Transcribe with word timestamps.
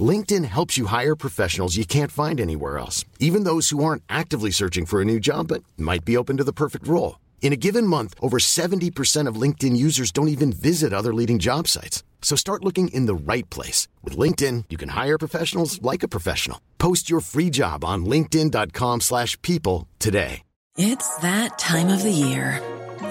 LinkedIn 0.00 0.44
helps 0.44 0.78
you 0.78 0.86
hire 0.86 1.16
professionals 1.16 1.76
you 1.76 1.84
can't 1.84 2.12
find 2.12 2.40
anywhere 2.40 2.78
else, 2.78 3.04
even 3.18 3.42
those 3.42 3.70
who 3.70 3.82
aren't 3.82 4.04
actively 4.08 4.52
searching 4.52 4.86
for 4.86 5.02
a 5.02 5.04
new 5.04 5.18
job 5.18 5.48
but 5.48 5.64
might 5.76 6.04
be 6.04 6.16
open 6.16 6.36
to 6.36 6.44
the 6.44 6.52
perfect 6.52 6.86
role. 6.86 7.18
In 7.42 7.52
a 7.52 7.56
given 7.66 7.84
month, 7.86 8.14
over 8.22 8.38
70% 8.38 9.26
of 9.26 9.40
LinkedIn 9.40 9.76
users 9.76 10.12
don't 10.12 10.28
even 10.28 10.52
visit 10.52 10.92
other 10.92 11.12
leading 11.12 11.40
job 11.40 11.66
sites. 11.66 12.04
So 12.22 12.36
start 12.36 12.64
looking 12.64 12.88
in 12.94 13.06
the 13.06 13.32
right 13.32 13.48
place. 13.50 13.88
With 14.04 14.16
LinkedIn, 14.16 14.66
you 14.70 14.78
can 14.78 14.90
hire 14.90 15.18
professionals 15.18 15.82
like 15.82 16.04
a 16.04 16.08
professional. 16.08 16.60
Post 16.78 17.10
your 17.10 17.20
free 17.20 17.50
job 17.50 17.84
on 17.84 18.04
linkedin.com 18.04 19.00
slash 19.00 19.40
people 19.42 19.88
today. 19.98 20.42
It's 20.78 21.16
that 21.16 21.58
time 21.58 21.88
of 21.88 22.04
the 22.04 22.12
year. 22.12 22.62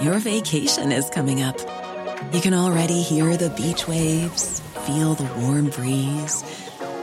Your 0.02 0.20
vacation 0.20 0.94
is 0.94 1.10
coming 1.10 1.42
up. 1.42 1.58
You 2.32 2.40
can 2.40 2.54
already 2.54 3.02
hear 3.02 3.36
the 3.36 3.50
beach 3.50 3.86
waves, 3.86 4.62
feel 4.86 5.14
the 5.14 5.30
warm 5.42 5.70
breeze, 5.70 6.42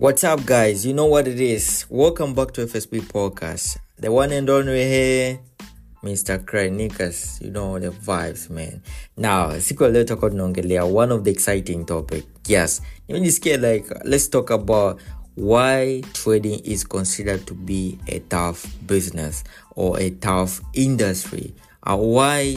What's 0.00 0.24
up, 0.24 0.46
guys? 0.46 0.86
You 0.86 0.94
know 0.94 1.04
what 1.04 1.28
it 1.28 1.38
is. 1.38 1.84
Welcome 1.90 2.32
back 2.32 2.52
to 2.52 2.64
FSP 2.64 3.02
Podcast. 3.12 3.76
The 3.98 4.10
one 4.10 4.32
and 4.32 4.48
only 4.48 4.88
here, 4.88 5.40
Mr. 6.02 6.42
Kranikas. 6.42 7.38
You 7.44 7.50
know 7.50 7.78
the 7.78 7.90
vibes, 7.90 8.48
man. 8.48 8.82
Now, 9.18 9.50
ya 9.50 9.88
leo 9.88 10.04
tutakuwa 10.04 10.30
tunaongelea 10.30 10.84
one 10.84 11.12
of 11.12 11.22
the 11.24 11.30
exciting 11.30 11.84
topic. 11.84 12.24
Yes, 12.48 12.82
nimejisikia 13.08 13.56
like 13.56 13.94
let's 14.04 14.30
talk 14.30 14.50
about 14.50 15.00
why 15.36 16.02
trading 16.12 16.60
is 16.64 16.88
considered 16.88 17.44
to 17.46 17.54
be 17.54 17.98
a 18.06 18.20
tough 18.20 18.66
business 18.86 19.44
or 19.76 20.00
a 20.00 20.10
tough 20.10 20.62
industry. 20.72 21.54
Uh, 21.86 21.96
why 21.96 22.56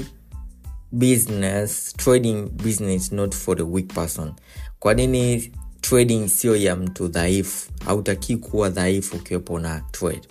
business 0.98 1.94
trading 1.98 2.48
business 2.64 3.12
not 3.12 3.36
for 3.36 3.56
the 3.58 3.66
weak 3.66 3.94
person 3.94 4.34
kwa 4.80 4.94
nini 4.94 5.52
trading 5.84 6.28
sio 6.28 6.56
ya 6.56 6.76
mtu 6.76 7.08
dhaifu. 7.08 7.72
Hautakii 7.86 8.38
kuwa 8.38 8.70
dhaifu 8.70 9.16
ukiwepo 9.16 9.60
na 9.60 9.82
trade. 9.92 10.22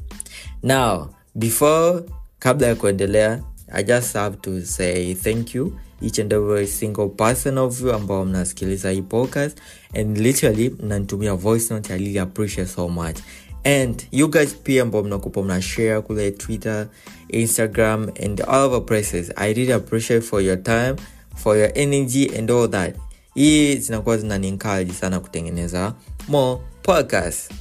Now 0.62 1.08
before 1.34 2.02
kabla 2.38 2.66
ya 2.66 2.74
kuendelea 2.74 3.42
i 3.72 3.84
just 3.84 4.12
have 4.12 4.36
to 4.36 4.60
say 4.62 5.14
thank 5.14 5.54
you 5.54 5.72
each 6.02 6.18
and 6.18 6.32
every 6.32 6.66
single 6.66 7.08
person 7.08 7.58
of 7.58 7.80
you 7.82 7.92
ambao 7.92 8.24
mnasikiliza 8.24 8.90
hii 8.90 9.02
podcast 9.02 9.58
and 9.94 10.18
literally 10.18 10.70
mnanitumia 10.82 11.34
voice 11.34 11.74
note 11.74 11.92
i 11.94 11.98
really 11.98 12.18
appreciate 12.18 12.70
so 12.70 12.88
much. 12.88 13.16
And 13.64 14.02
you 14.12 14.28
guys 14.30 14.54
pia 14.62 14.82
ambao 14.82 15.02
mnakupa 15.02 15.42
mnashare 15.42 16.00
kule 16.00 16.30
twitter 16.30 16.88
instagram 17.28 18.10
and 18.24 18.40
all 18.40 18.64
over 18.64 18.84
places 18.86 19.32
i 19.36 19.52
really 19.54 19.72
appreciate 19.72 20.20
for 20.26 20.42
your 20.42 20.62
time 20.62 20.94
for 21.36 21.58
your 21.58 21.70
energy 21.74 22.30
and 22.38 22.50
all 22.50 22.70
that 22.70 22.96
hii 23.34 23.76
zinakuwa 23.76 24.18
zinaniencourage 24.18 24.92
sana 24.92 25.20
kutengeneza 25.20 25.94
more 26.28 26.60
podcast 26.82 27.52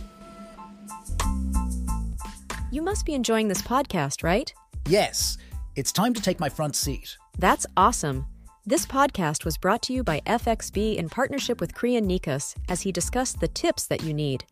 You 2.71 2.83
must 2.83 3.05
be 3.05 3.13
enjoying 3.13 3.49
this 3.49 3.61
podcast, 3.61 4.23
right? 4.23 4.53
Yes, 4.87 5.37
it's 5.75 5.91
time 5.91 6.13
to 6.13 6.21
take 6.21 6.39
my 6.39 6.49
front 6.49 6.75
seat. 6.75 7.17
That's 7.37 7.65
awesome. 7.75 8.25
This 8.65 8.85
podcast 8.85 9.43
was 9.45 9.57
brought 9.57 9.81
to 9.83 9.93
you 9.93 10.03
by 10.03 10.21
FXB 10.25 10.95
in 10.95 11.09
partnership 11.09 11.59
with 11.59 11.73
Kriyan 11.73 12.05
Nikas 12.05 12.55
as 12.69 12.81
he 12.81 12.91
discussed 12.93 13.41
the 13.41 13.49
tips 13.49 13.87
that 13.87 14.03
you 14.03 14.13
need. 14.13 14.45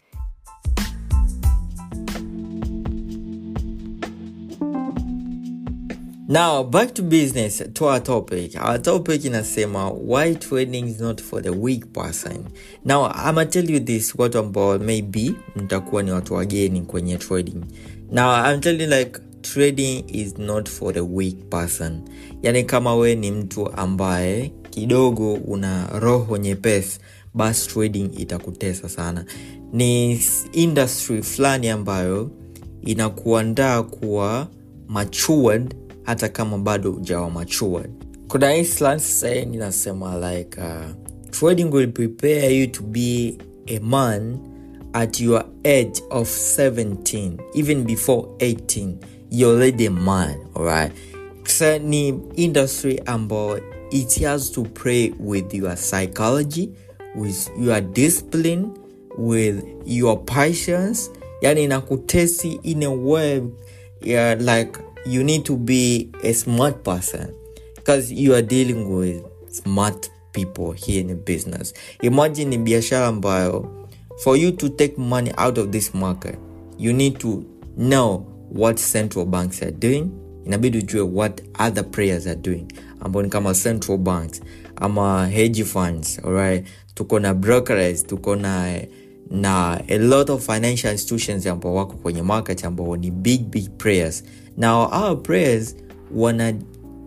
Now 6.30 6.62
back 6.64 6.94
to 6.94 7.02
business 7.02 7.60
to 7.74 7.86
our 7.86 8.00
topic. 8.00 8.56
Our 8.56 8.78
topic 8.78 9.26
inasema 9.26 9.90
why 9.92 10.36
trading 10.36 10.88
is 10.88 11.00
not 11.00 11.20
for 11.22 11.42
the 11.42 11.50
weak 11.52 11.92
person? 11.94 12.46
Now 12.86 13.06
i'ma 13.28 13.46
tell 13.46 13.70
you 13.70 13.80
this 13.80 14.14
watu 14.16 14.38
ambao 14.40 14.80
maybe 14.80 15.34
mtakuwa 15.56 16.04
ni 16.04 16.12
watu 16.12 16.34
wageni 16.34 16.82
kwenye 16.82 17.18
trading. 17.18 17.62
Now 18.12 18.52
i'm 18.52 18.60
telling 18.62 18.88
like 18.88 19.20
trading 19.42 20.04
is 20.08 20.38
not 20.38 20.70
for 20.70 20.94
the 20.94 21.00
weak 21.02 21.36
person. 21.50 22.02
Yani 22.42 22.64
kama 22.64 22.96
we 22.96 23.16
ni 23.16 23.32
mtu 23.32 23.72
ambaye 23.74 24.52
kidogo 24.70 25.34
una 25.34 25.88
roho 26.00 26.38
nyepesi 26.38 27.00
basi 27.34 27.70
trading 27.70 28.10
itakutesa 28.18 28.90
sana. 28.90 29.26
Ni 29.74 30.22
industry 30.52 31.24
fulani 31.24 31.70
ambayo 31.70 32.32
inakuandaa 32.82 33.84
kuwa 33.84 34.48
matured 34.88 35.76
hata 36.10 36.30
kama 36.30 36.58
bado 36.58 36.92
ujawa 36.92 37.30
matured 37.30 37.92
kuna 38.28 38.56
inasema 39.54 40.32
like 40.34 40.62
uh, 40.62 40.86
trading 41.32 41.74
will 41.74 41.92
prepare 41.92 42.60
you 42.60 42.68
to 42.68 42.84
be 42.84 43.38
a 43.68 43.80
man 43.80 44.38
at 44.94 45.20
your 45.20 45.46
age 45.64 46.02
of 46.10 46.30
17 46.30 47.32
even 47.54 47.84
before 47.84 48.28
18 48.40 48.94
you're 49.32 49.56
already 49.56 49.86
a 49.86 49.92
man 49.92 50.36
alright? 50.56 50.92
So 51.46 51.78
ni 51.80 52.08
industry 52.36 53.02
ambayo 53.06 53.62
it 53.92 54.24
has 54.24 54.52
to 54.52 54.64
play 54.64 55.14
with 55.20 55.54
your 55.54 55.78
psychology 55.78 56.70
with 57.16 57.50
your 57.60 57.82
discipline 57.82 58.66
with 59.18 59.64
your 59.86 60.26
patience. 60.26 61.12
Yani 61.42 61.64
inakutesi 61.64 62.60
in 62.64 62.84
a 62.84 62.92
way 62.92 63.42
yeah, 64.02 64.34
like 64.36 64.80
you 65.06 65.24
need 65.24 65.44
to 65.46 65.56
be 65.58 66.10
a 66.24 66.34
smart 66.34 66.84
person 66.84 67.34
because 67.76 68.12
you 68.12 68.34
are 68.36 68.42
dealing 68.42 68.90
with 68.98 69.24
smart 69.52 70.10
people 70.34 70.72
here 70.72 71.02
in 71.02 71.08
the 71.08 71.16
business. 71.16 71.74
Imagine 72.02 72.50
ni 72.50 72.58
biashara 72.58 73.08
ambayo 73.08 73.66
for 74.24 74.38
you 74.38 74.52
to 74.52 74.70
take 74.70 74.98
money 74.98 75.32
out 75.38 75.58
of 75.58 75.72
this 75.72 75.94
market 75.94 76.36
you 76.80 76.94
need 76.94 77.20
to 77.20 77.46
know 77.78 78.26
what 78.50 78.80
central 78.80 79.26
banks 79.26 79.62
are 79.62 79.72
doing. 79.72 80.12
Inabidi 80.46 80.82
what 81.04 81.42
other 81.60 81.84
players 81.84 82.26
are 82.26 82.36
doing 82.36 82.72
ambao 83.00 83.22
ni 83.24 83.30
kama 83.30 83.54
central 83.54 83.98
banks 83.98 84.42
ama 84.76 85.28
hedge 85.28 85.64
funds 85.64 86.20
alright? 86.24 86.66
Tuko 86.96 87.20
na 87.20 87.34
brokers 87.34 88.04
tuko 88.08 88.36
na 88.36 88.80
na 89.30 89.80
a 89.88 89.98
lot 89.98 90.30
of 90.34 90.46
financial 90.46 90.92
institutions 90.92 91.46
ambao 91.48 91.76
wako 91.76 91.94
kwenye 91.98 92.22
market 92.22 92.66
ambao 92.66 92.98
ni 92.98 93.12
big 93.12 93.42
big 93.42 93.70
players 93.78 94.24
now 94.60 94.90
our 94.92 95.24
players 95.24 95.76
wana 96.16 96.54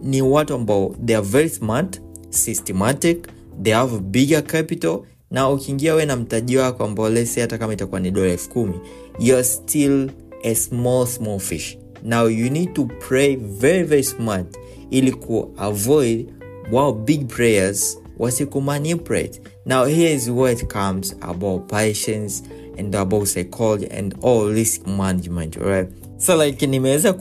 ni 0.02 0.22
watu 0.22 0.54
ambao 0.54 0.96
they 1.06 1.16
are 1.16 1.26
very 1.26 1.48
smart 1.48 2.00
systematic 2.30 3.28
they 3.62 3.72
have 3.72 3.98
bigger 3.98 4.44
capital. 4.44 5.00
Na 5.30 5.50
ukiingia 5.50 5.94
we 5.94 6.06
na 6.06 6.16
mtaji 6.16 6.56
wako 6.56 6.84
ambao 6.84 7.10
lesi 7.10 7.40
hata 7.40 7.58
kama 7.58 7.72
itakuwa 7.72 8.00
ni 8.00 8.10
dola 8.10 8.30
elfu 8.32 8.50
kumi 8.50 8.74
youare 9.18 9.44
still 9.44 10.10
a 10.44 10.54
small 10.54 11.06
small 11.06 11.38
fish. 11.38 11.78
Now 12.04 12.28
you 12.28 12.50
need 12.50 12.72
to 12.74 12.84
pray 12.84 13.36
very 13.36 13.82
very 13.82 14.04
smart 14.04 14.56
ili 14.90 15.12
kuavoid 15.12 16.26
wow 16.72 16.92
big 16.92 17.26
prayers 17.26 17.98
wasikumanipulate 18.18 19.40
now 19.66 19.84
here 19.84 20.12
is 20.14 20.28
where 20.28 20.52
it 20.52 20.66
comes 20.72 21.16
about 21.20 21.70
patience 21.70 22.42
and 22.78 22.94
about 22.96 23.26
psychology 23.28 23.86
and 23.98 24.14
all 24.22 24.52
risk 24.52 24.86
management 24.86 25.56
right 25.56 25.88
so 26.26 26.44
like 26.44 26.66
nimeweza 26.66 27.12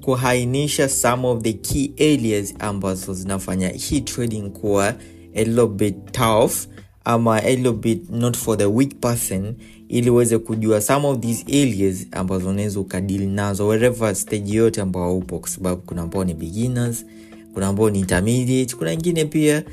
kuhainisha 0.00 0.88
some 0.88 1.26
of 1.26 1.42
the 1.42 1.52
key 1.52 1.90
areas 1.98 2.54
ambazo 2.58 3.14
zinafanya 3.14 3.68
hii 3.68 4.00
trading 4.00 4.42
kuwa 4.50 4.94
a 5.34 5.44
little 5.44 5.66
bit 5.66 5.96
tough 6.12 6.52
ama 7.04 7.36
a 7.36 7.50
little 7.50 7.72
bit 7.72 8.10
not 8.10 8.36
for 8.36 8.58
the 8.58 8.64
weak 8.64 8.94
person 9.00 9.54
ili 9.88 10.10
uweze 10.10 10.38
kujua 10.38 10.80
some 10.80 11.06
of 11.06 11.18
these 11.20 11.44
areas 11.62 12.06
ambazo 12.12 12.48
unaweza 12.48 12.80
ukadili 12.80 13.26
nazo 13.26 13.66
wherever 13.66 14.14
stage 14.14 14.52
yote 14.54 14.80
ambao 14.80 15.18
upo 15.18 15.38
kwa 15.38 15.48
sababu 15.48 15.82
kuna 15.82 16.02
ambao 16.02 16.24
ni 16.24 16.34
beginners 16.34 17.06
kuna 17.54 17.66
ambao 17.68 17.90
ni 17.90 17.98
intermediate 17.98 18.76
kuna 18.76 18.90
wengine 18.90 19.24
pia 19.24 19.64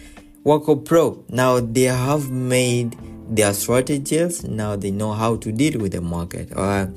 wako 0.46 0.76
pro. 0.76 1.24
Now 1.30 1.62
they 1.62 1.88
have 1.88 2.34
made 2.34 2.90
their 3.36 3.54
strategies 3.54 4.44
now 4.44 4.76
they 4.76 4.92
know 4.92 5.14
how 5.14 5.36
to 5.38 5.52
deal 5.52 5.80
with 5.82 5.92
the 5.92 6.02
market. 6.02 6.52
Uh, 6.56 6.88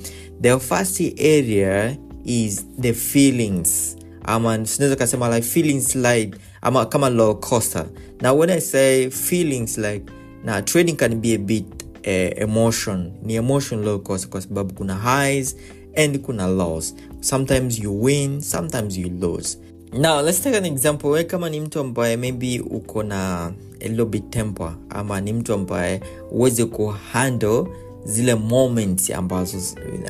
the 0.40 0.58
first 0.58 1.00
area 1.18 1.96
is 2.24 2.64
the 2.78 2.92
feelings. 2.92 3.96
Ama 4.26 4.66
sinaweza 4.66 4.96
kasema 4.96 5.28
like 5.28 5.46
feelings 5.46 5.94
like 5.94 6.38
ama 6.62 6.86
kama 6.86 7.10
low 7.10 7.34
coster 7.34 7.86
now 8.22 8.38
when 8.38 8.50
i 8.50 8.60
say 8.60 9.10
feelings 9.10 9.78
like 9.78 10.02
now 10.44 10.60
trading 10.60 10.96
can 10.96 11.20
be 11.20 11.34
a 11.34 11.38
bit 11.38 11.64
uh, 12.06 12.42
emotion. 12.42 13.12
Ni 13.22 13.34
emotion 13.34 13.84
low 13.84 13.98
cost 13.98 14.28
kwa 14.28 14.40
sababu 14.40 14.74
kuna 14.74 14.94
highs 14.96 15.56
and 15.96 16.18
kuna 16.18 16.46
lows. 16.46 16.94
Sometimes 17.20 17.78
you 17.78 18.02
win 18.02 18.40
sometimes 18.40 18.98
you 18.98 19.08
lose 19.08 19.58
now 19.96 20.20
let's 20.20 20.40
take 20.40 20.54
an 20.56 20.64
example. 20.64 21.10
We 21.10 21.24
kama 21.24 21.50
ni 21.50 21.60
mtu 21.60 21.80
ambaye 21.80 22.16
maybe 22.16 22.60
uko 22.60 23.02
na 23.02 23.52
a 23.80 24.74
ama 24.90 25.20
ni 25.20 25.32
mtu 25.32 25.54
ambaye 25.54 26.00
uweze 26.30 26.64
kuhandle 26.64 27.64
zile 28.04 28.34
moments 28.34 29.10
ambazo 29.10 29.58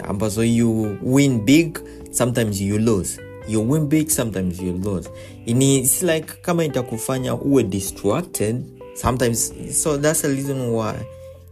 ambazo 0.03 0.45
you 0.45 0.97
win 1.03 1.41
big 1.41 1.79
sometimes 2.11 2.61
you 2.61 2.79
lose. 2.79 3.21
You 3.49 3.71
win 3.71 3.87
big 3.87 4.09
sometimes 4.09 4.61
you 4.61 4.73
lose. 4.85 5.11
Ini, 5.47 5.79
it's 5.79 6.03
like 6.03 6.33
kama 6.43 6.65
itakufanya 6.65 7.35
uwe 7.35 7.63
distracted 7.63 8.63
sometimes 8.95 9.53
so 9.83 9.99
that's 9.99 10.23
the 10.23 10.29
reason 10.29 10.71
why 10.71 10.95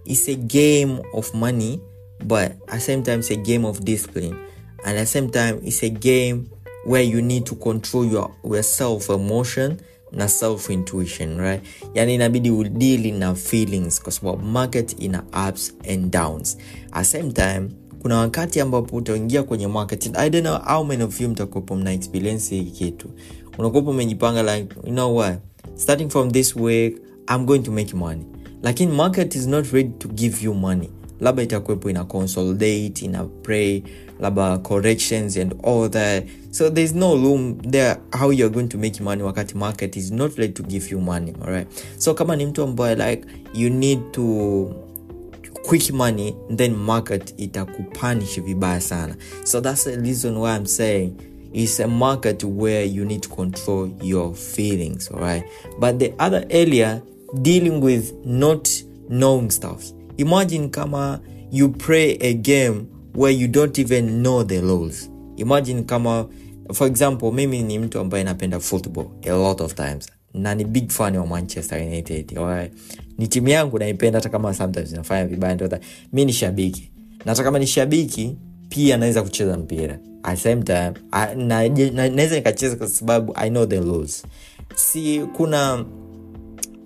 it's 0.04 0.28
a 0.28 0.34
game 0.34 1.02
of 1.12 1.34
money 1.34 1.80
but 2.24 2.52
at 2.68 2.80
same 2.80 3.02
time 3.02 3.18
it's 3.18 3.30
a 3.30 3.36
game 3.36 3.66
of 3.66 3.80
discipline. 3.80 4.34
And 4.84 4.98
at 4.98 5.08
same 5.08 5.28
time 5.30 5.60
it's 5.64 5.82
a 5.82 5.90
game 5.90 6.46
where 6.86 7.08
you 7.08 7.20
need 7.22 7.44
to 7.44 7.54
control 7.54 8.12
your, 8.12 8.30
your 8.44 8.62
self 8.62 9.10
emotion 9.10 9.76
na 10.12 10.28
self 10.28 10.70
intuition 10.70 11.38
right? 11.40 11.62
Yani 11.94 12.14
inabidi 12.14 12.50
udili 12.50 13.12
na 13.12 13.34
feelings 13.34 14.02
kwa 14.02 14.12
sababu 14.12 14.42
market 14.46 14.96
ina 15.02 15.22
ups 15.48 15.74
and 15.92 16.10
downs. 16.12 16.58
At 16.92 17.06
same 17.06 17.32
time 17.32 17.68
kuna 18.02 18.18
wakati 18.18 18.60
ambapo 18.60 18.96
utaingia 18.96 19.42
kwenye 19.42 19.66
market 19.66 20.10
i 20.14 20.30
don't 20.30 20.46
know 20.46 20.58
how 20.76 20.84
many 20.84 21.02
of 21.02 21.20
you 21.20 21.28
mtakuwepo 21.28 21.76
mna 21.76 21.92
experience 21.92 22.54
hii 22.56 22.64
kitu. 22.64 23.08
Unakuwepo 23.58 23.90
umejipanga 23.90 24.56
like 24.56 24.74
you 24.84 24.92
know 24.92 25.16
what? 25.16 25.38
Starting 25.74 26.10
from 26.10 26.30
this 26.30 26.56
week 26.56 26.96
i'm 27.34 27.44
going 27.44 27.58
to 27.58 27.72
make 27.72 27.96
money. 27.96 28.24
Lakini 28.62 28.92
market 28.92 29.34
is 29.34 29.46
not 29.46 29.72
ready 29.72 29.90
to 29.98 30.08
give 30.08 30.44
you 30.44 30.54
money 30.54 30.90
labda 31.22 31.42
itakuwepo 31.42 31.90
ina 31.90 32.04
consolidate 32.04 33.04
ina 33.04 33.24
pray 33.24 33.82
labda 34.20 34.58
corrections 34.58 35.36
and 35.36 35.54
all 35.62 35.90
that. 35.90 36.24
So 36.50 36.70
there's 36.70 36.94
no 36.94 37.16
room 37.16 37.58
there 37.70 37.96
how 38.12 38.32
you're 38.32 38.54
going 38.54 38.68
to 38.68 38.78
make 38.78 39.00
money 39.00 39.22
wakati 39.22 39.54
market 39.54 39.96
is 39.96 40.10
not 40.10 40.38
ready 40.38 40.52
to 40.52 40.62
give 40.62 40.90
you 40.90 41.00
money 41.00 41.34
alright? 41.42 41.68
So 41.98 42.14
kama 42.14 42.36
ni 42.36 42.46
mtu 42.46 42.62
ambaye 42.62 42.94
like 42.94 43.26
you 43.54 43.70
need 43.70 44.00
to 44.12 44.74
quick 45.62 45.92
money 45.92 46.34
then 46.56 46.74
market 46.74 47.34
itakupanish 47.36 48.40
vibaya 48.40 48.80
sana. 48.80 49.16
So 49.44 49.60
that's 49.60 49.84
the 49.84 49.96
reason 49.96 50.36
why 50.36 50.56
i'm 50.56 50.66
saying 50.66 51.16
is 51.52 51.80
a 51.80 51.86
market 51.88 52.44
where 52.44 52.84
you 52.84 53.04
need 53.04 53.22
to 53.22 53.28
control 53.28 53.90
your 54.02 54.34
feelings 54.34 55.10
alright? 55.10 55.44
But 55.78 55.98
the 55.98 56.14
other 56.18 56.44
area 56.50 57.02
dealing 57.42 57.80
with 57.80 58.12
not 58.24 58.68
knowing 59.08 59.50
stuff 59.50 59.92
imagine 60.22 60.68
kama 60.68 61.20
you 61.50 61.68
play 61.68 62.16
a 62.20 62.32
game 62.34 62.86
where 63.14 63.30
you 63.30 63.48
don't 63.48 63.78
even 63.78 64.22
know 64.22 64.44
the 64.44 64.60
rules. 64.60 65.10
Imagine 65.36 65.82
kama 65.82 66.26
for 66.72 66.86
example 66.86 67.32
mimi 67.32 67.62
ni 67.62 67.78
mtu 67.78 67.98
ambaye 67.98 68.24
napenda 68.24 68.60
football 68.60 69.06
a 69.26 69.30
lot 69.32 69.64
of 69.64 69.74
times. 69.74 70.08
Na 70.34 70.54
ni 70.54 70.64
big 70.64 70.90
fan 70.90 71.16
wa 71.16 71.26
manchester 71.26 71.82
united 71.82 72.38
ni 73.18 73.28
timu 73.28 73.48
yangu 73.48 73.78
naipenda 73.78 74.18
hata 74.18 74.28
kama 74.28 74.54
sometimes 74.54 74.92
inafanya 74.92 75.26
vibaya 75.26 75.54
ndio 75.54 75.68
mi 76.12 76.24
ni 76.24 76.32
shabiki. 76.32 76.92
Na 77.24 77.32
hata 77.32 77.42
kama 77.44 77.58
ni 77.58 77.66
shabiki 77.66 78.36
pia 78.68 78.96
naweza 78.96 79.22
kucheza 79.22 79.56
mpira. 79.58 79.98
Same 80.36 80.62
time 80.62 80.92
naweza 81.36 81.90
na, 81.92 82.08
na, 82.08 82.26
nikacheza 82.26 82.76
kwa 82.76 82.88
sababu 82.88 83.32
i 83.36 83.50
know 83.50 83.66
the 83.66 83.80
rules. 83.80 84.24
Si 84.74 85.20
kuna 85.36 85.84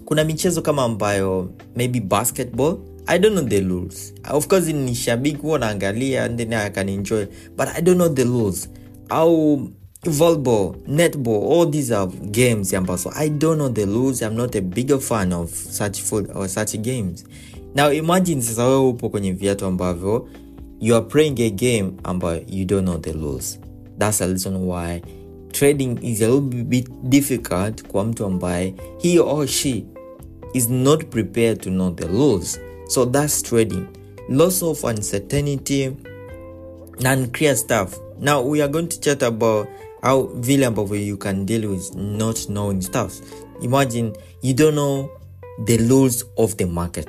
kuna 0.04 0.24
michezo 0.24 0.62
kama 0.62 0.82
ambayo 0.82 1.50
maybe 1.76 2.00
basketball 2.00 2.78
i 3.06 3.18
don't 3.18 3.34
know 3.36 3.44
the 3.48 3.60
rules. 3.60 4.14
Of 4.30 4.46
course 4.46 4.72
ni 4.72 4.94
shabiki 4.94 5.36
huwa 5.36 5.58
naangalia 5.58 6.28
then 6.28 6.52
i 6.52 6.70
can 6.70 6.88
enjoy 6.88 7.26
but 7.56 7.68
i 7.76 7.82
don't 7.82 7.96
know 7.98 8.08
the 8.08 8.24
rules. 8.24 8.68
Au 9.08 9.60
volleyball 10.04 10.74
netball 10.86 11.52
all 11.52 11.70
these 11.70 11.94
are 11.94 12.10
games 12.30 12.74
ambazo 12.74 13.12
i 13.16 13.30
don't 13.30 13.56
know 13.56 13.68
the 13.68 13.84
rules. 13.86 14.22
I'm 14.22 14.34
not 14.34 14.56
a 14.56 14.60
bigger 14.60 14.98
fan 15.00 15.32
of 15.32 15.50
such 15.54 16.00
food 16.02 16.30
or 16.34 16.48
such 16.48 16.76
games. 16.76 17.24
Now 17.74 17.92
imagine 17.92 18.42
sasa 18.42 18.64
wewe 18.68 18.88
upo 18.88 19.08
kwenye 19.08 19.32
viatu 19.32 19.66
ambavyo 19.66 20.28
you 20.80 20.96
are 20.96 21.04
playing 21.06 21.40
a 21.40 21.50
game 21.50 21.92
ambayo 22.04 22.42
you 22.48 22.64
don't 22.64 22.84
know 22.84 22.98
the 22.98 23.12
rules. 23.12 23.58
That's 23.98 24.18
the 24.18 24.26
reason 24.26 24.56
why 24.56 25.02
trading 25.52 25.98
is 26.02 26.22
a 26.22 26.26
little 26.28 26.64
bit 26.64 26.88
difficult 27.02 27.82
kwa 27.88 28.04
mtu 28.04 28.24
ambaye 28.24 28.74
he 28.98 29.18
or 29.18 29.46
she 29.46 29.84
is 30.54 30.68
not 30.70 31.04
prepared 31.04 31.60
to 31.60 31.70
know 31.70 31.90
the 31.94 32.06
rules 32.06 32.60
so 32.88 33.04
that's 33.04 33.42
trading. 33.42 33.88
Lots 34.28 34.62
of 34.62 34.82
uncertainty 34.84 35.96
unclear 37.04 37.54
stuff. 37.56 37.98
Now 38.18 38.42
we 38.42 38.62
are 38.62 38.68
going 38.68 38.88
to 38.88 39.00
chat 39.00 39.22
about 39.22 39.68
how 40.02 40.26
vile 40.34 40.94
you 40.94 41.16
can 41.16 41.44
deal 41.44 41.70
with 41.70 41.94
not 41.94 42.48
knowing 42.48 42.80
stuff. 42.80 43.20
Imagine 43.62 44.14
you 44.42 44.54
don't 44.54 44.74
know 44.74 45.10
the 45.64 45.78
rules 45.78 46.24
of 46.38 46.56
the 46.56 46.66
market. 46.66 47.08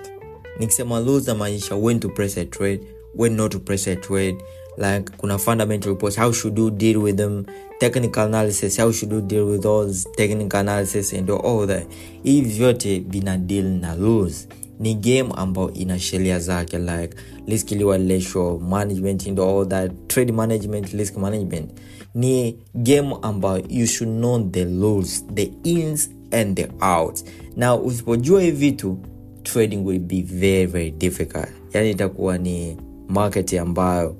Nikisema 0.59 1.05
rules 1.05 1.27
namaanisha 1.27 1.79
when 1.79 1.99
to 1.99 2.09
press 2.09 2.37
a 2.37 2.45
trade 2.45 2.85
when 3.13 3.35
not 3.35 3.51
to 3.51 3.59
press 3.59 3.87
a 3.87 3.95
trade. 3.95 4.41
Like 4.77 5.17
kuna 5.19 5.37
fundamental 5.37 5.93
reports 5.93 6.15
how 6.15 6.31
should 6.31 6.57
you 6.57 6.71
deal 6.71 7.01
with 7.01 7.17
them? 7.17 7.45
Technical 7.79 8.25
analysis 8.25 8.77
how 8.77 8.91
should 8.91 9.11
you 9.11 9.21
deal 9.21 9.45
with 9.45 9.63
those 9.63 10.05
technical 10.17 10.59
analysis 10.59 11.13
and 11.13 11.29
all 11.29 11.65
that. 11.67 11.87
Hivi 12.23 12.49
vyote 12.57 12.99
vina 13.09 13.37
deal 13.37 13.65
na 13.65 13.93
rules 13.93 14.47
ni 14.79 14.95
game 14.95 15.29
ambayo 15.35 15.73
ina 15.73 15.99
sheria 15.99 16.39
zake 16.39 16.77
like 16.77 17.09
risk 17.47 17.71
liwalesho 17.71 18.57
management 18.69 19.27
and 19.27 19.39
all 19.39 19.67
that 19.67 19.91
trade 20.07 20.31
management 20.33 20.93
risk 20.93 21.17
management. 21.17 21.69
Ni 22.15 22.55
game 22.75 23.15
ambayo 23.21 23.63
you 23.69 23.85
should 23.87 24.13
know 24.17 24.39
the 24.51 24.65
rules 24.65 25.25
the 25.33 25.51
ins 25.63 26.09
and 26.31 26.55
the 26.57 26.67
out 26.81 27.19
na 27.55 27.75
usipojua 27.75 28.41
hii 28.41 28.51
vitu 28.51 28.97
trading 29.43 29.77
will 29.85 29.99
be 29.99 30.21
very 30.21 30.65
very 30.65 30.91
difficult. 30.91 31.47
Yani 31.73 31.91
itakuwa 31.91 32.37
ni 32.37 32.77
market 33.07 33.53
ambayo 33.53 34.15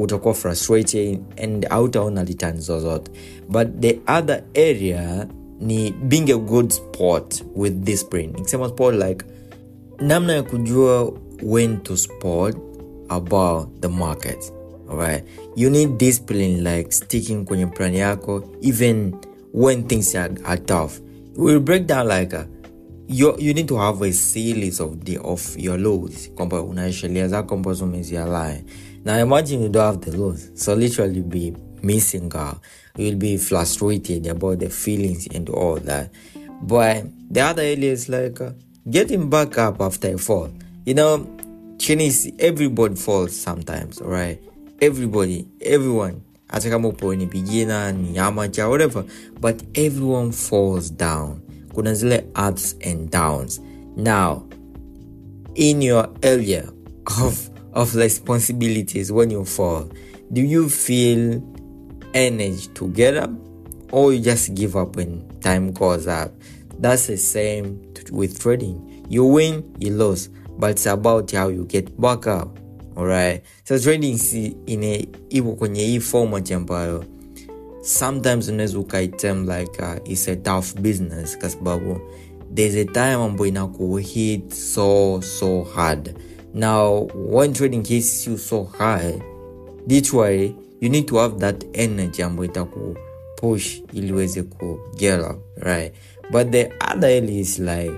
utakuwa 0.00 0.34
frustrated 0.34 1.18
and 1.42 1.66
hautaona 1.68 2.24
return 2.24 2.60
zozote. 2.60 3.10
But 3.48 3.68
the 3.80 3.98
other 4.18 4.42
area 4.54 5.26
ni 5.60 5.90
being 5.90 6.30
a 6.32 6.36
good 6.36 6.70
sport 6.70 7.44
with 7.56 7.72
discipline. 7.74 8.26
Nikisema 8.36 8.68
sport 8.68 8.94
like 9.08 9.24
namna 10.00 10.32
ya 10.32 10.42
kujua 10.42 11.12
when 11.42 11.80
to 11.80 11.96
spot 11.96 12.56
about 13.08 13.80
the 13.80 13.88
market 13.88 14.52
alright? 14.90 15.24
You 15.56 15.70
need 15.70 15.98
discipline 15.98 16.62
like 16.64 16.92
sticking 16.92 17.44
kwenye 17.44 17.66
plan 17.66 17.94
yako 17.94 18.42
even 18.60 19.14
when 19.52 19.88
things 19.88 20.14
are, 20.14 20.30
are 20.44 20.60
tough. 20.60 21.00
We'll 21.36 21.60
break 21.60 21.86
down 21.86 22.08
like 22.08 22.32
a, 22.36 22.46
you, 23.06 23.34
you 23.38 23.54
need 23.54 23.68
to 23.68 23.76
have 23.78 24.02
a 24.02 24.12
series 24.12 24.80
of 24.80 25.04
the 25.04 25.18
of 25.18 25.56
your 25.58 25.78
laws 25.78 26.30
kwamba 26.34 26.62
una 26.62 26.92
sheria 26.92 27.28
zako 27.28 27.54
ambazo 27.54 27.84
umezialai 27.84 28.64
now 29.04 29.20
imagine 29.20 29.62
you 29.62 29.68
don't 29.68 29.86
have 29.94 30.10
the 30.10 30.16
laws 30.16 30.50
so 30.54 30.74
literally 30.74 31.20
be 31.22 31.52
missing 31.82 32.30
out. 32.34 32.58
You 32.96 33.04
will 33.06 33.16
be 33.16 33.36
frustrated 33.36 34.26
about 34.26 34.58
the 34.58 34.68
feelings 34.70 35.28
and 35.34 35.48
all 35.50 35.76
that. 35.76 36.10
But 36.62 37.04
the 37.30 37.40
other 37.40 37.62
area 37.62 37.92
is 37.92 38.08
like 38.08 38.40
uh, 38.40 38.50
getting 38.90 39.30
back 39.30 39.58
up 39.58 39.80
after 39.80 40.14
a 40.14 40.18
fall. 40.18 40.50
You 40.84 40.94
know 40.94 41.26
Chinese, 41.78 42.30
everybody 42.38 42.96
falls 42.96 43.36
sometimes 43.36 44.00
right? 44.00 44.40
everybody 44.80 45.46
everyone. 45.60 46.22
Hata 46.48 46.70
kama 46.70 46.88
upo 46.88 47.14
ni 47.14 47.26
beginner 47.26 47.92
ni 47.94 48.18
amateur 48.18 48.68
whatever. 48.68 49.04
But 49.40 49.62
everyone 49.74 50.32
falls 50.32 50.90
down. 50.90 51.42
Kuna 51.74 51.94
zile 51.94 52.24
ups 52.34 52.74
and 52.84 53.10
downs. 53.10 53.60
Now 53.96 54.46
in 55.54 55.82
your 55.82 56.08
area 56.22 56.72
of 57.20 57.50
of 57.72 57.94
responsibilities 57.94 59.12
when 59.12 59.30
you 59.30 59.44
fall 59.44 59.88
do 60.32 60.40
you 60.40 60.68
feel 60.68 61.42
energy 62.14 62.68
to 62.74 62.88
get 62.88 63.16
up? 63.16 63.30
Or 63.92 64.12
you 64.12 64.20
just 64.20 64.54
give 64.54 64.76
up 64.76 64.96
when 64.96 65.24
time 65.40 65.72
goes 65.72 66.06
up 66.06 66.32
that's 66.80 67.06
the 67.06 67.16
same 67.16 67.64
with 68.12 68.38
trading. 68.38 69.04
You 69.08 69.24
win 69.26 69.62
you 69.78 69.90
lose 69.96 70.30
but 70.58 70.70
it's 70.70 70.86
about 70.86 71.32
how 71.32 71.48
you 71.48 71.64
get 71.64 72.00
back 72.00 72.26
up 72.26 72.58
alright? 72.96 73.42
So 73.64 73.78
trading 73.78 74.18
si 74.18 74.56
ine 74.66 75.08
ipo 75.30 75.52
kwenye 75.52 75.84
hii 75.84 76.00
format 76.00 76.52
ambayo 76.52 77.04
sometimes 77.82 78.48
unaweza 78.48 78.78
ukaitem 78.78 79.48
like 79.48 79.82
uh, 79.82 80.10
it's 80.10 80.28
a 80.28 80.36
tough 80.36 80.74
business 80.80 81.38
kwa 81.38 81.50
sababu 81.50 82.00
there's 82.54 82.74
a 82.76 82.84
time 82.84 83.14
ambayo 83.24 83.46
inakuhit 83.46 84.52
so 84.52 85.20
so 85.22 85.62
hard. 85.62 86.14
Now 86.54 87.06
when 87.14 87.52
trading 87.52 87.84
hits 87.84 88.26
you 88.26 88.38
so 88.38 88.64
high 88.64 89.22
way 90.12 90.54
you 90.80 90.88
need 90.88 91.06
to 91.06 91.16
have 91.18 91.38
that 91.38 91.64
energy 91.72 92.22
ambayo 92.22 92.50
itaku 92.50 92.96
push 93.36 93.82
ili 93.92 94.12
uweze 94.12 94.42
ku 94.42 94.78
get 94.96 95.20
up 95.20 95.36
right 95.56 95.92
but 96.30 96.50
the 96.52 96.70
other 96.80 97.08
area 97.08 97.40
is 97.40 97.58
like 97.58 97.92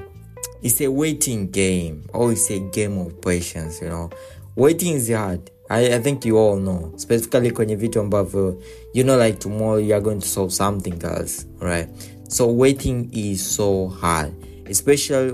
it's 0.62 0.80
a 0.80 0.88
waiting 0.90 1.50
game 1.50 2.02
or 2.12 2.32
it's 2.32 2.50
a 2.50 2.58
game 2.58 2.99
of 2.99 3.20
patience 3.20 3.80
you 3.82 3.88
know. 3.88 4.10
Waiting 4.56 4.94
is 4.96 5.08
hard. 5.10 5.50
I, 5.70 5.94
I 5.94 5.99
think 6.00 6.25
you 6.25 6.37
all 6.37 6.56
know. 6.56 6.92
Specifically 6.96 7.50
when 7.50 7.54
kwenye 7.54 7.76
vitu 7.76 8.00
ambavyo 8.00 8.62
you 8.94 9.04
know 9.04 9.16
like 9.26 9.38
tomorrow 9.38 9.78
you 9.78 9.94
are 9.94 10.00
going 10.00 10.20
to 10.20 10.26
solve 10.26 10.52
something 10.52 11.02
else 11.04 11.46
right? 11.60 11.88
So 12.28 12.46
waiting 12.46 13.08
is 13.12 13.54
so 13.56 13.88
hard. 13.88 14.32
Especially 14.68 15.32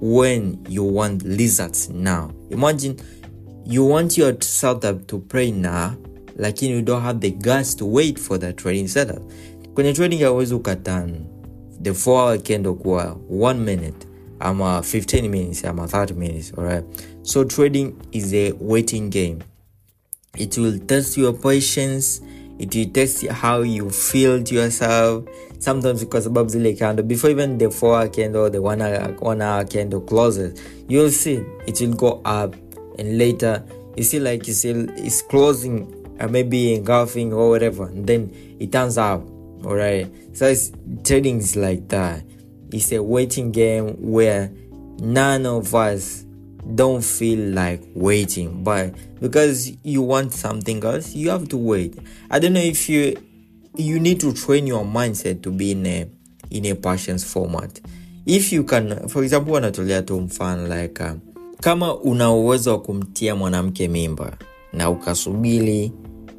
when 0.00 0.58
you 0.68 0.84
want 0.84 1.22
lizards 1.24 1.90
now. 1.90 2.30
Imagine 2.50 2.96
you 3.66 3.84
want 3.84 4.16
your 4.18 4.34
setup 4.40 5.06
to 5.06 5.18
pray 5.18 5.50
now 5.50 5.96
lakini 6.38 6.70
you 6.70 6.82
don't 6.82 7.02
have 7.02 7.20
the 7.20 7.30
guts 7.30 7.74
to 7.76 7.84
wait 7.86 8.18
for 8.18 8.38
the 8.38 8.52
trading 8.52 8.88
setup. 8.88 9.22
Kwenye 9.74 9.92
trading 9.92 10.22
hauwezi 10.22 10.54
ukatan 10.54 11.26
the 11.82 11.90
4 11.90 12.20
hour 12.20 12.38
candle 12.38 12.74
kuwa 12.74 13.16
1 13.30 13.54
minute 13.54 14.06
ama 14.40 14.78
15 14.80 15.28
minutes 15.28 15.64
ama 15.64 15.84
30 15.86 16.14
minutes 16.14 16.52
alright? 16.58 16.84
So 17.22 17.44
trading 17.44 17.94
is 18.12 18.32
a 18.34 18.52
waiting 18.60 19.10
game. 19.10 19.38
It 20.38 20.58
will 20.58 20.78
test 20.78 21.18
your 21.18 21.32
patience 21.40 22.22
it 22.58 22.74
will 22.74 22.92
test 22.92 23.26
how 23.28 23.62
you 23.62 23.90
feel 23.90 24.42
to 24.42 24.54
yourself. 24.54 25.24
Sometimes 25.58 26.04
kwa 26.04 26.20
sababu 26.20 26.48
zile 26.50 26.72
candle 26.72 27.04
before 27.04 27.30
even 27.32 27.58
the 27.58 27.66
4 27.66 27.86
hour 27.86 28.10
candle 28.10 28.50
the 28.50 28.58
1 28.58 28.82
hour, 28.82 29.14
one 29.20 29.44
hour 29.44 29.64
candle 29.64 30.00
closes 30.00 30.54
you'll 30.88 31.10
see 31.10 31.40
it 31.66 31.80
will 31.80 31.94
go 31.94 32.08
up 32.24 32.56
and 32.98 33.18
later 33.18 33.62
you 33.96 34.04
see 34.04 34.18
like 34.18 34.48
you 34.48 34.54
see 34.54 34.70
it's 34.96 35.22
closing 35.22 35.86
or 36.20 36.28
maybe 36.28 36.74
engulfing 36.74 37.32
or 37.32 37.50
whatever 37.50 37.84
and 37.84 38.06
then 38.06 38.30
it 38.58 38.72
turns 38.72 38.98
up 38.98 39.22
all 39.66 39.74
right 39.76 40.06
so 40.36 40.46
it's, 40.46 40.72
trading 41.04 41.38
is 41.38 41.56
like 41.56 41.88
that. 41.88 42.24
It's 42.72 42.90
a 42.92 43.02
waiting 43.02 43.52
game 43.52 43.96
where 44.00 44.50
none 44.98 45.44
of 45.46 45.74
us 45.74 46.24
don't 46.74 47.02
feel 47.04 47.50
like 47.50 47.82
waiting. 47.94 48.64
But 48.64 48.94
because 49.20 49.72
you 49.82 50.00
want 50.02 50.32
something 50.32 50.82
else 50.84 51.14
you 51.14 51.30
have 51.30 51.48
to 51.48 51.56
wait. 51.56 51.98
I 52.30 52.38
don't 52.38 52.54
know 52.54 52.60
if 52.60 52.88
you 52.88 53.16
you 53.76 54.00
need 54.00 54.20
to 54.20 54.32
train 54.32 54.66
your 54.66 54.84
mindset 54.84 55.42
to 55.42 55.50
be 55.50 55.72
in 55.72 55.86
a 55.86 56.08
in 56.50 56.64
a 56.66 56.74
patience 56.74 57.24
format. 57.24 57.80
If 58.26 58.52
you 58.52 58.64
can 58.64 59.08
for 59.08 59.22
example 59.22 59.52
wanatolea 59.54 60.02
tu 60.02 60.20
mfano 60.20 60.68
like 60.68 61.02
uh, 61.04 61.12
kama 61.60 61.94
una 62.00 62.32
uwezo 62.32 62.70
wa 62.70 62.80
kumtia 62.82 63.34
mwanamke 63.36 63.88
mimba 63.88 64.36
na 64.72 64.90
ukasubiri 64.90 65.92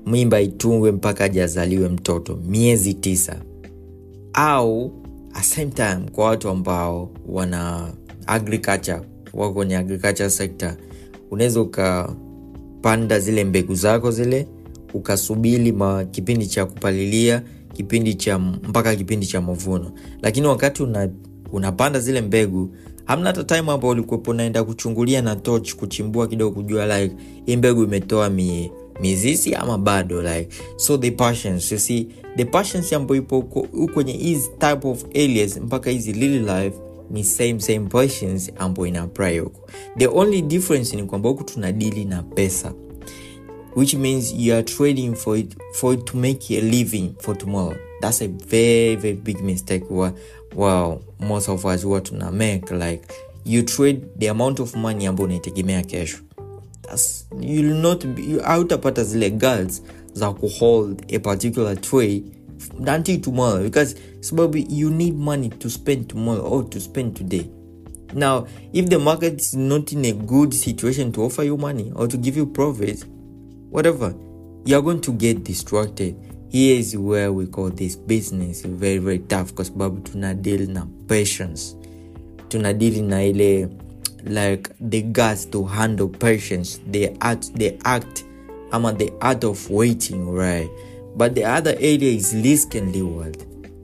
mimba 0.05 0.41
itungwe 0.41 0.91
mpaka 0.91 1.23
ajazaliwe 1.23 1.89
mtoto 1.89 2.39
miezi 2.47 2.93
tisa. 2.93 3.35
Au 4.33 4.91
same 5.41 5.71
kwa 6.11 6.25
watu 6.25 6.49
ambao 6.49 7.09
wana 7.27 7.93
agriculture 8.27 9.01
wako 9.33 9.53
kwenye 9.53 9.77
agriculture 9.77 10.29
sector 10.29 10.75
unaweza 11.31 11.61
ukapanda 11.61 13.19
zile 13.19 13.43
mbegu 13.43 13.75
zako 13.75 14.11
zile 14.11 14.47
ukasubiri 14.93 15.71
ma 15.71 16.05
kipindi 16.05 16.47
cha 16.47 16.65
kupalilia 16.65 17.43
kipindi 17.73 18.13
cha 18.15 18.39
mpaka 18.39 18.95
kipindi 18.95 19.25
cha 19.25 19.41
mavuno. 19.41 19.91
Lakini 20.21 20.47
wakati 20.47 20.83
una, 20.83 21.09
zile 21.99 22.21
mbegu 22.21 22.75
hamna 23.05 23.27
hata 23.27 23.43
time 23.43 23.71
ambao 23.71 23.89
ulikuwepo 23.89 24.31
unaenda 24.31 24.63
kuchungulia 24.63 25.21
na 25.21 25.35
toch 25.35 25.75
kuchimbua 25.75 26.27
kidogo 26.27 26.55
kujua 26.55 26.99
like 27.01 27.15
hii 27.45 27.55
mbegu 27.57 27.83
imetoa 27.83 28.29
mi, 28.29 28.71
mizizi 29.01 29.55
ama 29.55 29.77
bado 29.77 30.21
like 30.21 30.47
so 30.75 30.97
the 30.97 31.11
passions 31.11 31.71
you 31.71 31.79
see 31.79 32.07
the 32.37 32.45
passions 32.45 32.93
ambayo 32.93 33.21
ipo 33.21 33.41
kwenye 33.93 34.13
hizi 34.13 34.49
type 34.59 34.87
of 34.87 35.03
areas 35.15 35.57
mpaka 35.57 35.89
hizi 35.89 36.13
lily 36.13 36.39
life 36.39 36.77
ni 37.11 37.23
same 37.23 37.59
same 37.59 37.79
passions 37.79 38.51
ambayo 38.57 38.87
ina 38.87 39.01
apply 39.01 39.39
huko. 39.39 39.69
The 39.97 40.07
only 40.07 40.41
difference 40.41 40.95
ni 40.95 41.03
kwamba 41.03 41.29
huku 41.29 41.43
tunadili 41.43 42.05
na 42.05 42.23
pesa 42.23 42.73
which 43.75 43.93
means 43.93 44.33
you 44.37 44.53
are 44.53 44.63
trading 44.63 45.15
for 45.15 45.37
it 45.37 45.57
for 45.71 45.93
it 45.93 46.05
to 46.05 46.17
make 46.17 46.57
a 46.57 46.61
living 46.61 47.13
for 47.19 47.37
tomorrow. 47.37 47.75
That's 48.01 48.21
a 48.21 48.27
very 48.27 48.95
very 48.95 49.13
big 49.15 49.41
mistake 49.41 49.85
wa, 49.89 50.13
well 50.55 50.99
most 51.19 51.49
of 51.49 51.65
us 51.65 51.83
huwa 51.85 52.01
tuna 52.01 52.31
make 52.31 52.75
like 52.75 53.01
you 53.45 53.63
trade 53.63 53.99
the 54.19 54.29
amount 54.29 54.59
of 54.59 54.75
money 54.75 55.05
ambayo 55.05 55.25
unaitegemea 55.25 55.81
kesho 55.81 56.17
you'll 57.41 57.81
not 57.81 58.05
be, 58.07 58.39
hautapata 58.43 59.03
zile 59.03 59.29
girls 59.29 59.81
za 60.13 60.31
kuhold 60.33 61.01
a 61.13 61.19
particular 61.19 61.81
tray 61.81 62.23
until 62.97 63.21
tomorrow 63.21 63.63
because 63.63 63.95
sababu 64.19 64.57
you 64.57 64.89
need 64.89 65.15
money 65.17 65.49
to 65.49 65.69
spend 65.69 66.07
tomorrow 66.07 66.43
or 66.51 66.69
to 66.69 66.79
spend 66.79 67.13
today. 67.15 67.45
Now 68.13 68.47
if 68.73 68.89
the 68.89 68.99
market 68.99 69.41
is 69.41 69.53
not 69.53 69.91
in 69.93 70.05
a 70.05 70.11
good 70.13 70.53
situation 70.53 71.11
to 71.11 71.23
offer 71.23 71.43
you 71.45 71.57
money 71.57 71.91
or 71.95 72.07
to 72.07 72.17
give 72.17 72.37
you 72.37 72.45
profit 72.45 73.05
whatever 73.71 74.13
you're 74.65 74.81
going 74.83 75.01
to 75.01 75.11
get 75.13 75.43
distracted. 75.43 76.15
Here 76.49 76.79
is 76.79 76.95
where 76.95 77.33
we 77.33 77.47
call 77.47 77.69
this 77.71 77.95
business 77.95 78.61
very 78.61 78.97
very 78.99 79.19
tough 79.19 79.53
kwa 79.53 79.65
sababu 79.65 79.99
tuna 80.01 80.33
deal 80.33 80.67
na 80.69 80.87
patience. 81.07 81.75
Tuna 82.49 82.73
deal 82.73 83.03
na 83.03 83.25
ile 83.25 83.67
like 84.25 84.69
the 84.79 85.01
guts 85.01 85.45
to 85.45 85.63
handle 85.65 86.07
patience 86.07 86.79
the 86.91 87.11
act 87.21 87.53
the 87.55 87.77
act 87.83 88.25
ama 88.71 88.93
the 88.93 89.11
art 89.21 89.43
of 89.43 89.69
waiting 89.69 90.29
right? 90.29 90.69
But 91.15 91.35
the 91.35 91.45
other 91.45 91.75
area 91.79 92.11
is 92.11 92.33
risk 92.33 92.75
and 92.75 92.93
reward. 92.95 93.37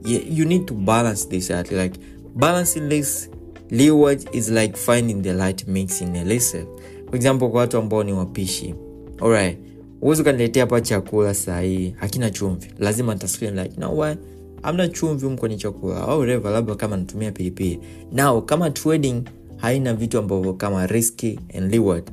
You, 0.04 0.44
need 0.46 0.66
to 0.68 0.74
balance 0.74 1.26
this 1.26 1.50
out 1.50 1.70
like 1.70 1.94
balancing 2.34 2.88
this 2.88 3.28
reward 3.70 4.24
is 4.34 4.50
like 4.50 4.76
finding 4.76 5.22
the 5.22 5.34
light 5.34 5.66
mix 5.68 6.00
in 6.00 6.16
a 6.16 6.24
lesson. 6.24 6.66
For 7.10 7.16
example 7.16 7.48
kwa 7.48 7.60
watu 7.60 7.78
ambao 7.78 8.02
ni 8.04 8.12
wapishi. 8.12 8.74
Alright 9.20 9.58
huwezi 10.00 10.22
ukaniletea 10.22 10.62
hapa 10.62 10.80
chakula 10.80 11.34
sahii 11.34 11.94
hakina 11.96 12.30
chumvi. 12.30 12.66
Lazima 12.78 13.16
tascreen 13.16 13.54
like 13.58 13.70
you 13.70 13.76
know 13.76 14.14
amna 14.62 14.88
chumvi 14.88 15.24
humu 15.24 15.38
kwenye 15.38 15.56
chakula. 15.56 16.00
Au 16.00 16.24
reva 16.24 16.50
labda 16.50 16.74
kama 16.74 16.96
natumia 16.96 17.32
pilipili. 17.32 17.80
Now 18.12 18.42
kama 18.42 18.70
trading 18.70 19.22
haina 19.60 19.94
vitu 19.94 20.18
ambavyo 20.18 20.52
kama 20.54 20.86
risky 20.86 21.38
and 21.58 21.72
reward. 21.72 22.10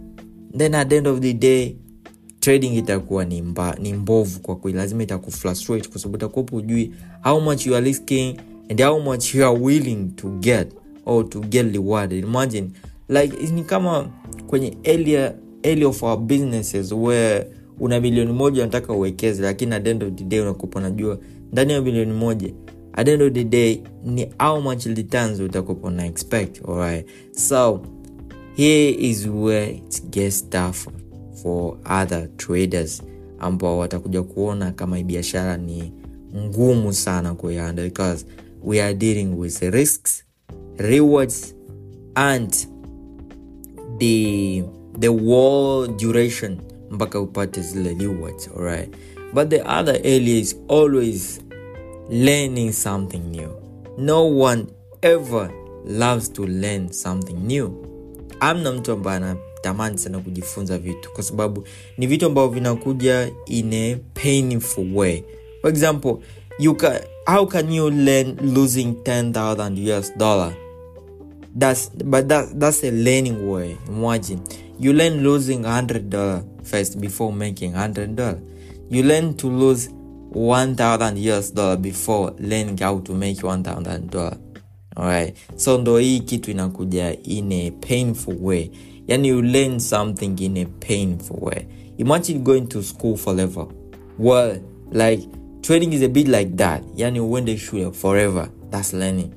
Then 0.58 0.75
at 0.75 0.89
the 0.89 0.98
end 0.98 1.08
of 1.08 1.20
the 1.20 1.34
day 1.34 1.75
trading 2.39 2.77
itakuwa 2.77 3.25
ni, 3.25 3.42
mba, 3.42 3.75
ni 3.82 3.94
mbovu 3.94 4.39
kwa 4.39 4.56
kweli. 4.56 4.77
Lazima 4.77 5.04
itakufrustrate 5.04 5.89
kwa 5.89 6.00
sababu 6.01 6.18
itakuwapo 6.18 6.56
ujui 6.56 6.92
how 7.24 7.42
much 7.42 7.68
you 7.68 7.75
are 7.75 7.86
risking 7.86 8.36
and 8.70 8.82
how 8.84 9.00
much 9.00 9.36
you 9.36 9.46
are 9.46 9.60
willing 9.60 10.08
to 10.16 10.30
get 10.30 10.68
or 11.06 11.30
to 11.30 11.39
get 11.39 11.74
rewarded. 11.74 12.24
Imagine 12.24 12.70
like 13.10 13.48
ni 13.54 13.63
kama 13.63 14.10
kwenye 14.48 14.77
area, 14.84 15.34
of 15.86 16.04
our 16.04 16.18
businesses 16.18 16.92
where 16.92 17.48
una 17.80 18.00
milioni 18.00 18.34
moja 18.34 18.62
unataka 18.62 18.94
uwekeze 18.94 19.44
lakini 19.44 19.75
at 19.75 19.84
the 19.84 19.89
end 19.89 20.04
of 20.04 20.13
the 20.13 20.24
day 20.24 20.39
unakupa 20.39 20.80
unajua 20.80 21.20
ndani 21.51 21.74
ya 21.74 21.82
milioni 21.82 22.13
moja 22.13 22.54
at 22.98 23.06
the 23.06 23.13
end 23.13 23.22
of 23.22 23.34
the 23.34 23.44
day 23.44 23.82
ni 24.04 24.27
how 24.39 24.60
much 24.62 24.86
returns 24.86 25.39
utakopo 25.39 25.89
na 25.89 26.06
expect 26.06 26.62
alright? 26.68 27.06
So 27.32 27.82
here 28.56 28.96
is 29.00 29.27
where 29.27 29.70
it 29.70 30.01
gets 30.10 30.42
tough 30.50 30.88
for 31.44 31.77
other 31.86 32.30
traders 32.38 33.01
ambao 33.39 33.77
watakuja 33.77 34.24
kuona 34.24 34.72
kama 34.72 35.04
biashara 35.04 35.58
ni 35.58 35.94
ngumu 36.36 36.94
sana 36.94 37.34
kuianda 37.36 37.84
because 37.84 38.25
we 38.63 38.82
are 38.82 38.94
dealing 38.94 39.27
with 39.39 39.62
risks 39.62 40.24
rewards 40.77 41.56
and 42.16 42.68
the 44.00 44.63
the 45.00 45.08
war 45.10 45.88
duration 45.98 46.58
mpaka 46.92 47.20
upate 47.20 47.62
zile 47.62 47.94
rewards 48.00 48.50
alright? 48.58 48.89
But 49.34 49.50
the 49.50 49.62
other 49.62 49.96
area 50.04 50.39
is 50.39 50.56
always 50.68 51.42
learning 52.10 52.72
something 52.74 53.20
new. 53.32 53.50
No 53.98 54.24
one 54.26 54.68
ever 55.02 55.52
loves 55.86 56.30
to 56.34 56.46
learn 56.46 56.92
something 56.92 57.34
new. 57.48 57.70
Amna 58.40 58.72
mtu 58.72 58.92
ambaye 58.92 59.18
anatamani 59.18 59.98
sana 59.98 60.20
kujifunza 60.20 60.78
vitu 60.78 61.12
kwa 61.14 61.24
sababu 61.24 61.64
ni 61.98 62.08
vitu 62.08 62.26
ambavyo 62.26 62.50
vinakuja 62.52 63.32
in 63.46 63.74
a 63.74 63.98
painful 64.14 64.94
way. 64.96 65.24
For 65.62 65.70
example 65.72 66.16
you 66.60 66.76
can, 66.76 67.00
how 67.26 67.46
can 67.48 67.72
you 67.72 67.90
learn 67.90 68.36
losing 68.54 68.94
10000 69.04 70.00
us 70.00 70.18
dollar? 70.18 70.54
That's 71.60 71.92
but 72.06 72.28
that, 72.28 72.60
that's 72.60 72.84
a 72.84 72.92
learning 72.92 73.50
way. 73.50 73.76
Imagine 73.88 74.40
you 74.80 74.94
learn 74.94 75.24
losing 75.24 75.64
$100 75.64 76.44
first 76.64 77.00
before 77.02 77.34
making 77.34 77.74
$100 77.74 78.38
you 78.90 79.04
learn 79.04 79.34
to 79.34 79.50
lose 79.50 79.90
1000 80.34 81.38
us 81.38 81.54
dollar 81.54 81.78
before 81.78 82.34
learning 82.40 82.78
how 82.84 83.00
to 83.00 83.14
make 83.14 83.44
1000 83.48 84.10
dollar. 84.12 84.38
Alright. 84.96 85.36
So 85.56 85.78
ndo 85.78 85.98
hii 85.98 86.20
kitu 86.20 86.52
inakuja 86.52 87.24
in 87.24 87.52
a 87.52 87.72
painful 87.72 88.36
way. 88.42 88.70
Yani 89.08 89.28
you 89.28 89.42
learn 89.42 89.80
something 89.80 90.36
in 90.40 90.58
a 90.58 90.66
painful 90.66 91.38
way. 91.42 91.66
Imagine 91.98 92.40
going 92.40 92.62
to 92.62 92.84
school 92.84 93.18
forever 93.18 93.68
well 94.20 94.60
like 94.92 95.28
trading 95.62 95.94
is 95.94 96.02
a 96.04 96.08
bit 96.08 96.28
like 96.28 96.56
that. 96.56 96.84
Yani 96.96 97.20
uende 97.20 97.58
shule 97.58 97.92
forever. 97.92 98.50
That's 98.72 98.94
learning. 98.94 99.32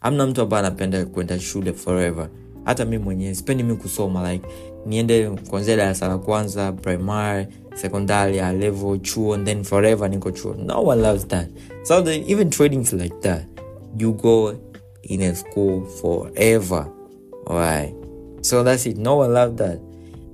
Amna 0.00 0.26
mtu 0.26 0.40
ambaye 0.42 0.66
anapenda 0.66 1.04
kwenda 1.06 1.40
shule 1.40 1.72
forever 1.72 2.28
hata 2.66 2.84
mi 2.84 2.98
mwenyewe 2.98 3.34
sipendi 3.34 3.62
mi 3.62 3.74
kusoma 3.74 4.32
like 4.32 4.46
niende 4.86 5.30
kuanzia 5.30 5.76
darasa 5.76 6.08
la 6.08 6.18
kwanza 6.18 6.72
primary 6.72 7.46
secondary 7.74 8.40
a 8.40 8.52
level 8.52 8.98
chuo 9.00 9.36
then 9.36 9.64
forever 9.64 10.10
niko 10.10 10.30
chuo. 10.30 10.54
No 10.54 10.82
one 10.82 11.02
loves 11.02 11.26
that. 11.26 11.48
So 11.84 12.02
the, 12.02 12.32
even 12.32 12.50
trading 12.50 12.80
is 12.80 12.92
like 12.92 13.20
that. 13.20 13.42
You 13.98 14.12
go 14.12 14.54
in 15.02 15.22
a 15.22 15.34
school 15.34 15.86
forever. 15.86 16.86
Right 17.48 17.94
so 18.46 18.62
that's 18.62 18.86
it. 18.86 18.96
No 18.96 19.16
one 19.16 19.32
loves 19.32 19.56
that. 19.56 19.80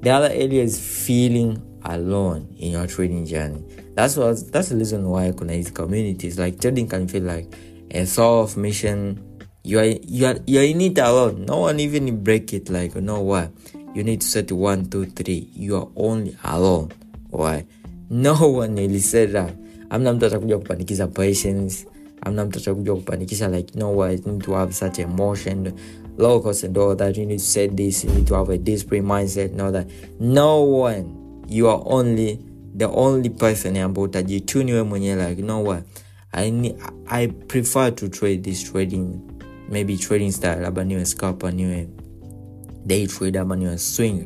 The 0.03 0.11
other 0.11 0.29
area 0.29 0.63
is 0.63 0.79
feeling 0.79 1.63
alone 1.85 2.55
in 2.59 2.73
your 2.73 2.87
trading 2.87 3.25
journey. 3.25 3.65
That's 3.95 4.17
what 4.17 4.53
that's 4.53 4.69
the 4.69 4.77
reason 4.77 5.09
why 5.09 5.33
kuna 5.33 5.53
hizi 5.53 5.73
communities 5.73 6.39
like 6.39 6.61
trading 6.61 6.89
can 6.89 7.09
feel 7.09 7.23
like 7.23 7.47
a 7.91 8.05
sort 8.05 8.51
of 8.51 8.57
mission 8.57 9.19
you 9.65 9.79
are 9.79 9.85
you 9.85 10.27
are 10.27 10.39
you're 10.47 10.65
in 10.65 10.81
it 10.81 10.99
alone. 10.99 11.45
No 11.47 11.61
one 11.61 11.81
even 11.81 12.23
break 12.25 12.53
it 12.53 12.69
like 12.71 12.95
you 12.95 13.01
know 13.01 13.21
what 13.21 13.51
you 13.95 14.03
need 14.03 14.21
to 14.21 14.27
set 14.27 14.51
one 14.53 14.87
two 14.91 15.07
three. 15.07 15.49
You 15.55 15.77
are 15.77 15.89
only 15.97 16.37
alone. 16.45 16.93
Why? 17.31 17.67
No 18.11 18.35
one 18.35 18.77
really 18.77 19.01
said 19.01 19.33
that. 19.33 19.55
Amna 19.91 20.13
mtu 20.13 20.27
atakuja 20.27 20.59
kupanikiza 20.59 21.07
patience. 21.07 21.87
Amna 22.21 22.45
mtu 22.45 22.59
atakuja 22.59 22.95
kupanikisha 22.95 23.49
like 23.49 23.79
no 23.79 23.97
what 23.97 24.27
you 24.27 24.33
need 24.33 24.43
to 24.45 24.53
have 24.53 24.73
such 24.73 24.99
emotion 24.99 25.73
locals 26.19 26.65
and 26.65 26.79
all 26.79 26.97
that. 26.97 27.17
You 27.17 27.27
need 27.27 27.39
to 27.39 27.45
set 27.45 27.77
this. 27.77 28.05
You 28.05 28.11
need 28.11 28.27
to 28.27 28.35
have 28.35 28.53
a 28.55 28.59
discipline 28.59 29.07
mindset 29.07 29.53
know 29.55 29.73
that. 29.73 29.87
No 30.21 30.63
one. 30.65 31.05
You 31.49 31.69
are 31.69 31.83
only 31.87 32.39
the 32.77 32.87
only 32.87 33.31
person 33.31 33.77
ambao 33.77 34.05
utajituni 34.05 34.73
we 34.73 34.83
mwenyewe 34.83 35.29
like 35.29 35.41
you 35.41 35.47
know 35.47 35.65
what 35.65 35.85
I, 36.33 36.51
need, 36.51 36.77
i 37.07 37.27
prefer 37.29 37.95
to 37.95 38.09
trade 38.09 38.43
this 38.51 38.73
trading 38.73 39.21
maybe 39.73 39.97
trading 39.97 40.33
style 40.33 40.61
labda 40.61 40.85
niwe 40.85 41.05
scalper 41.05 41.55
niwe 41.55 41.89
day 42.87 43.07
trade 43.07 43.39
ama 43.39 43.57
niwe 43.57 43.79
swing. 43.79 44.25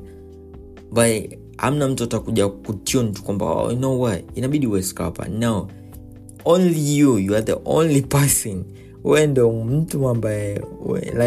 But 0.93 1.39
amna 1.59 1.89
mtu 1.89 2.05
atakuja 2.05 2.49
kutune 2.49 3.13
tu 3.13 3.23
kwamba 3.23 3.47
oh, 3.47 3.71
you 3.73 3.77
know 3.79 4.01
what? 4.03 4.25
Inabidi 4.35 4.67
uwe 4.67 4.83
scalper. 4.83 5.29
No. 5.29 5.69
Only 6.45 6.97
you 6.99 7.19
you 7.19 7.35
are 7.35 7.45
the 7.45 7.57
only 7.65 8.03
person. 8.03 8.65
We 9.05 9.27
ndo 9.27 9.53
mtu 9.53 10.09
ambaye 10.09 10.61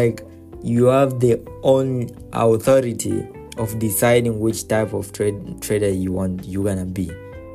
like 0.02 0.24
you 0.64 0.86
have 0.86 1.18
the 1.18 1.38
own 1.62 2.10
authority 2.32 3.14
of 3.58 3.76
deciding 3.76 4.30
which 4.40 4.66
type 4.66 4.96
of 4.96 5.12
trade, 5.12 5.36
trader 5.60 5.90
you 5.90 6.16
want 6.16 6.48
you 6.48 6.62
gonna 6.62 6.84
be. 6.84 7.10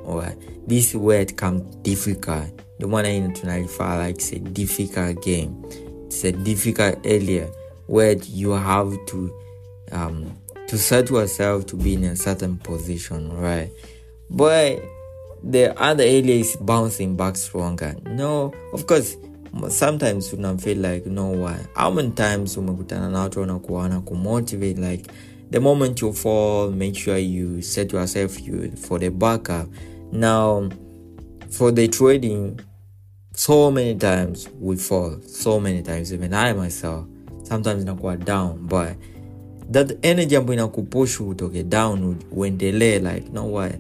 Alright. 0.08 0.38
This 0.68 0.96
it 0.96 1.36
comes 1.36 1.62
difficult. 1.84 2.62
Ndio 2.76 2.88
maana 2.88 3.10
hii 3.10 3.28
tunalifaa 3.42 4.08
like 4.08 4.22
say 4.22 4.40
difficult 4.40 5.26
game 5.26 5.50
difficult 6.24 6.98
area 7.06 7.50
where 7.88 8.14
you 8.24 8.52
have 8.52 8.94
to 9.08 9.34
um 9.92 10.32
to 10.68 10.78
set 10.78 11.10
yourself 11.10 11.66
to 11.68 11.76
be 11.76 11.94
in 11.94 12.04
a 12.04 12.16
certain 12.16 12.58
position 12.58 13.32
right? 13.38 13.70
But 14.30 14.82
the 15.44 15.80
other 15.80 16.04
area 16.04 16.36
is 16.36 16.56
bouncing 16.56 17.16
back 17.16 17.36
stronger. 17.38 17.96
No 18.06 18.54
of 18.74 18.88
course 18.88 19.18
sometimes 19.70 20.34
una 20.34 20.58
feel 20.58 20.78
like 20.78 21.06
no 21.06 21.28
why? 21.28 21.60
How 21.76 21.92
many 21.92 22.12
times 22.12 22.58
umekutana 22.58 23.10
na 23.10 23.30
wana 23.30 24.00
kumotivate 24.02 24.80
like 24.80 25.06
the 25.52 25.60
moment 25.60 26.02
you 26.02 26.12
fall 26.14 26.72
make 26.72 26.96
sure 26.96 27.18
you 27.18 27.62
set 27.62 27.94
yourself 27.94 28.42
you 28.42 28.72
for 28.72 29.00
the 29.00 29.10
backup. 29.10 29.68
Now 30.12 30.70
for 31.52 31.72
the 31.72 31.88
trading 31.88 32.60
so 33.36 33.72
many 33.72 33.96
times 33.96 34.50
we 34.62 34.78
fall 34.78 35.18
so 35.28 35.60
many 35.60 35.82
times 35.82 36.14
even 36.14 36.34
i 36.34 36.54
myself 36.54 37.06
sometimes 37.44 37.82
inakuwa 37.82 38.18
down 38.18 38.58
but 38.68 38.98
that 39.72 39.98
energy 40.02 40.36
ambayo 40.36 40.54
inakupush 40.54 41.20
utoke 41.22 41.64
down 41.64 42.04
when 42.04 42.18
uendelee 42.32 43.00
like 43.00 43.30
no 43.34 43.52
why? 43.52 43.72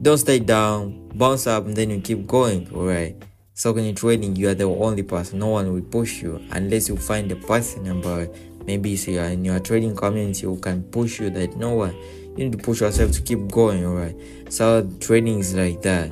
Don't 0.00 0.20
stay 0.20 0.38
down 0.38 0.92
bounce 1.14 1.46
up 1.46 1.66
and 1.66 1.76
then 1.76 1.90
you 1.90 2.00
keep 2.00 2.26
going 2.26 2.68
alright? 2.74 3.16
So 3.54 3.72
when 3.72 3.84
you're 3.84 3.94
trading 3.94 4.36
you 4.36 4.48
are 4.48 4.54
the 4.54 4.64
only 4.64 5.02
person 5.02 5.38
no 5.38 5.48
one 5.48 5.72
will 5.72 5.82
push 5.82 6.22
you 6.22 6.40
unless 6.52 6.88
you 6.88 6.96
find 6.96 7.32
a 7.32 7.36
person 7.36 7.86
ambayo 7.86 8.28
maybe 8.66 8.96
say 8.96 9.12
you're 9.12 9.32
in 9.32 9.44
your 9.44 9.60
trading 9.60 9.96
community 9.96 10.46
who 10.46 10.56
can 10.56 10.82
push 10.82 11.20
you 11.20 11.30
that 11.30 11.56
no 11.56 11.74
one 11.74 11.94
you 12.36 12.44
need 12.44 12.52
to 12.52 12.58
push 12.58 12.80
yourself 12.80 13.12
to 13.12 13.22
keep 13.22 13.48
going 13.48 13.84
alright? 13.84 14.16
So 14.48 14.88
trading 15.00 15.40
is 15.40 15.54
like 15.54 15.82
that 15.82 16.10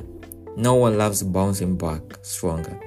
no 0.57 0.73
one 0.75 0.97
loves 0.97 1.23
bouncing 1.23 1.77
back 1.77 2.01
stronger. 2.21 2.79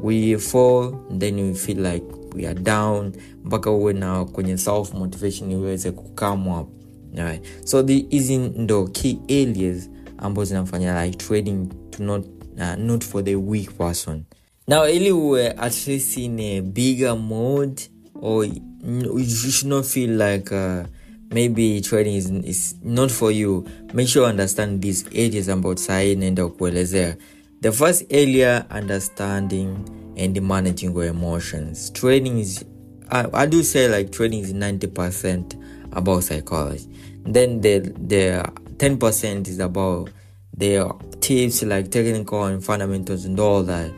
We 0.00 0.36
fall 0.38 0.98
then 1.10 1.36
we 1.36 1.54
feel 1.54 1.78
like 1.78 2.04
we 2.34 2.46
are 2.46 2.54
down 2.54 3.12
mpaka 3.44 3.70
uwe 3.70 3.92
na 3.92 4.24
kwenye 4.24 4.58
self 4.58 4.94
motivation 4.94 5.50
iweze 5.50 5.90
kukam 5.90 6.48
up. 6.48 6.68
Right? 7.14 7.42
so 7.64 7.86
hizi 7.86 8.38
ndo 8.38 8.86
key 8.86 9.18
areas 9.28 9.90
ambazo 10.18 10.44
zinafanya 10.48 11.04
like 11.04 11.16
trading 11.16 11.68
to 11.90 12.02
not, 12.02 12.26
uh, 12.58 12.74
not 12.78 13.04
for 13.04 13.24
the 13.24 13.34
weak 13.36 13.72
person. 13.78 14.22
Now 14.68 14.88
ili 14.88 15.12
uwe 15.12 15.50
at 15.50 15.86
least 15.86 16.16
in 16.16 16.40
a 16.40 16.60
bigger 16.60 17.16
mode 17.16 17.82
or 18.20 18.46
you 18.46 19.24
should 19.50 19.68
not 19.72 19.84
feel 19.84 20.10
like 20.22 20.54
uh, 20.54 20.86
maybe 21.30 21.80
trading 21.80 22.14
is, 22.14 22.30
is 22.30 22.74
not 22.82 23.10
for 23.10 23.30
you. 23.30 23.66
Make 23.92 24.08
sure 24.08 24.22
you 24.22 24.28
understand 24.28 24.82
these 24.82 25.04
areas 25.12 25.48
about 25.48 25.78
sahii 25.78 26.14
naenda 26.14 26.48
kuelezea 26.48 27.16
the 27.60 27.72
first 27.72 28.04
area 28.10 28.66
understanding 28.70 29.76
and 30.16 30.40
managing 30.42 30.92
your 30.94 31.04
emotions. 31.04 31.90
Trading 31.90 32.38
is 32.38 32.64
I, 33.10 33.26
I 33.32 33.46
do 33.46 33.62
say 33.62 33.88
like 33.88 34.12
trading 34.12 34.40
is 34.40 34.52
90% 34.52 35.60
about 35.92 36.24
psychology. 36.24 36.86
Then 37.24 37.60
the 37.60 37.78
the 37.80 38.44
10% 38.76 39.48
is 39.48 39.58
about 39.58 40.10
the 40.56 40.92
tips 41.20 41.62
like 41.62 41.90
technical 41.90 42.44
and 42.44 42.64
fundamentals 42.64 43.24
and 43.24 43.38
all 43.40 43.62
that. 43.64 43.90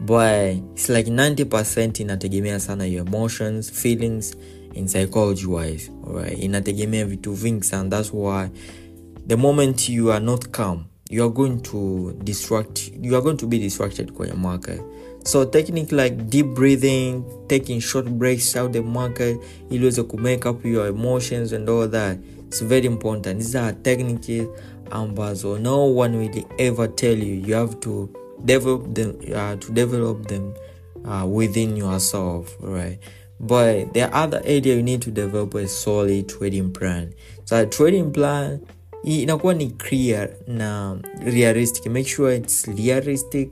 But 0.00 0.56
it's 0.74 0.88
like 0.88 1.06
90% 1.06 2.00
in 2.00 2.08
inategemea 2.08 2.60
sana 2.60 2.86
your 2.86 3.06
emotions 3.06 3.70
feelings 3.70 4.36
in 4.74 4.88
psychology 4.88 5.46
wise 5.46 5.90
alright? 6.06 6.38
Inategemea 6.38 7.04
vitu 7.04 7.32
vingi 7.32 7.64
sana 7.64 7.90
that's 7.90 8.12
why 8.12 8.48
the 9.26 9.36
moment 9.36 9.88
you 9.88 10.12
are 10.12 10.24
not 10.24 10.48
calm 10.50 10.84
you 11.10 11.24
are 11.24 11.32
going 11.32 11.56
to 11.56 12.12
distract 12.24 12.92
you 13.02 13.14
are 13.16 13.22
going 13.22 13.36
to 13.36 13.46
be 13.46 13.58
distracted 13.58 14.12
kwenye 14.12 14.32
market 14.34 14.80
so 15.24 15.44
technique 15.44 15.92
like 15.92 16.16
deep 16.16 16.46
breathing 16.46 17.22
taking 17.46 17.80
short 17.80 18.06
breaks 18.08 18.56
out 18.56 18.72
the 18.72 18.80
market 18.80 19.38
ili 19.70 19.82
uweze 19.84 20.02
kumake 20.02 20.48
up 20.48 20.64
your 20.64 20.88
emotions 20.88 21.52
and 21.52 21.68
all 21.70 21.90
that 21.90 22.18
it's 22.48 22.62
very 22.62 22.86
important. 22.86 23.40
These 23.40 23.58
are 23.58 23.72
techniques 23.72 24.48
ambazo 24.90 25.58
no 25.58 25.84
one 25.84 26.16
will 26.16 26.44
ever 26.58 26.88
tell 26.88 27.18
you. 27.18 27.34
You 27.46 27.54
have 27.54 27.78
to 27.80 28.08
develop 28.44 28.94
them 28.94 29.18
uh, 29.34 29.56
to 29.56 29.72
develop 29.72 30.26
them 30.26 30.54
uh, 31.04 31.26
within 31.26 31.76
yourself 31.76 32.56
right 32.62 32.98
but 33.40 33.92
the 33.92 34.04
other 34.12 34.40
area 34.44 34.74
you 34.74 34.82
need 34.82 35.02
to 35.02 35.10
develop 35.10 35.54
a 35.54 35.68
solid 35.68 36.28
trading 36.28 36.72
plan. 36.72 37.12
So 37.44 37.66
trading 37.66 38.12
plan 38.12 38.60
inakuwa 39.04 39.54
ni 39.54 39.70
clear 39.70 40.30
na 40.46 40.96
realistic. 41.20 41.86
Make 41.86 42.08
sure 42.08 42.34
it's 42.36 42.66
realistic. 42.66 43.50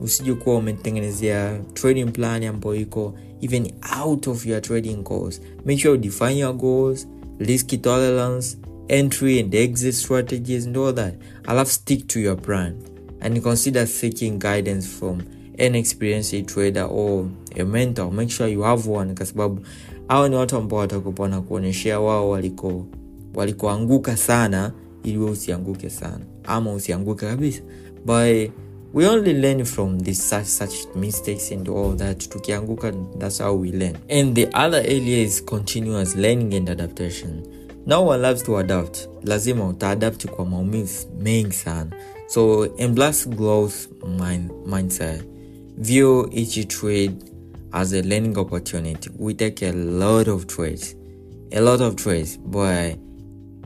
Usije 0.00 0.32
umetengenezea 0.32 1.60
trading 1.74 2.12
plan 2.12 2.44
ambayo 2.44 2.76
iko 2.76 3.14
even 3.40 3.72
out 4.02 4.26
of 4.26 4.46
your 4.46 4.60
trading 4.60 5.02
goals 5.02 5.40
make 5.64 5.78
sure 5.78 5.94
you 5.94 6.00
define 6.00 6.38
your 6.38 6.54
goals 6.54 7.06
risk 7.38 7.82
tolerance 7.82 8.56
entry 8.88 9.40
and 9.40 9.54
exit 9.54 9.94
strategies 9.94 10.66
and 10.66 10.76
all 10.76 10.92
that. 10.92 11.14
Alafu 11.44 11.70
stick 11.70 12.06
to 12.08 12.20
your 12.20 12.36
plan 12.36 12.74
and 13.20 13.42
consider 13.42 13.86
seeking 13.86 14.38
guidance 14.38 14.86
from 14.86 15.22
an 15.58 15.74
experienced 15.74 16.46
trader 16.46 16.84
or 16.84 17.28
a 17.60 17.64
mentor 17.64 18.12
make 18.12 18.30
sure 18.32 18.52
you 18.52 18.62
have 18.62 18.90
one 18.90 19.14
kwa 19.14 19.26
sababu 19.26 19.60
hawa 20.08 20.28
ni 20.28 20.36
watu 20.36 20.56
ambao 20.56 20.78
watakupa 20.78 21.28
na 21.28 21.40
kuonyeshea 21.40 22.00
wao 22.00 22.30
waliko 22.30 22.86
walikoanguka 23.34 24.16
sana 24.16 24.72
ili 25.04 25.18
we 25.18 25.30
usianguke 25.30 25.90
sana 25.90 26.20
ama 26.44 26.72
usianguke 26.72 27.26
kabisa. 27.26 27.60
By 28.06 28.50
we 28.94 29.06
only 29.08 29.32
learn 29.32 29.64
from 29.64 30.00
this 30.00 30.28
such, 30.30 30.44
such 30.46 30.74
mistakes 30.96 31.52
and 31.52 31.68
all 31.68 31.96
that. 31.96 32.28
Tukianguka 32.28 32.92
that's 33.18 33.42
how 33.42 33.60
we 33.60 33.72
learn. 33.72 33.96
And 34.10 34.34
the 34.34 34.46
other 34.54 34.78
area 34.80 35.22
is 35.22 35.44
continuous 35.44 36.16
learning 36.16 36.54
and 36.54 36.68
adaptation. 36.70 37.42
No 37.86 38.02
one 38.02 38.22
loves 38.22 38.42
to 38.42 38.56
adapt. 38.58 39.08
Lazima 39.24 39.68
utaadapt 39.68 40.26
kwa 40.26 40.44
maumivu 40.46 40.92
mengi 41.20 41.52
sana. 41.52 41.90
So 42.28 42.66
embrace 42.76 43.28
growth 43.28 43.74
mind, 44.18 44.50
mindset. 44.66 45.22
View 45.78 46.28
each 46.32 46.68
trade 46.68 47.14
as 47.72 47.92
a 47.92 48.02
learning 48.02 48.38
opportunity. 48.38 49.10
We 49.16 49.34
take 49.34 49.62
a 49.62 49.72
lot 49.72 50.28
of 50.28 50.46
trades 50.46 50.94
a 51.52 51.60
lot 51.60 51.80
of 51.80 51.96
trades 51.96 52.36
but 52.36 52.98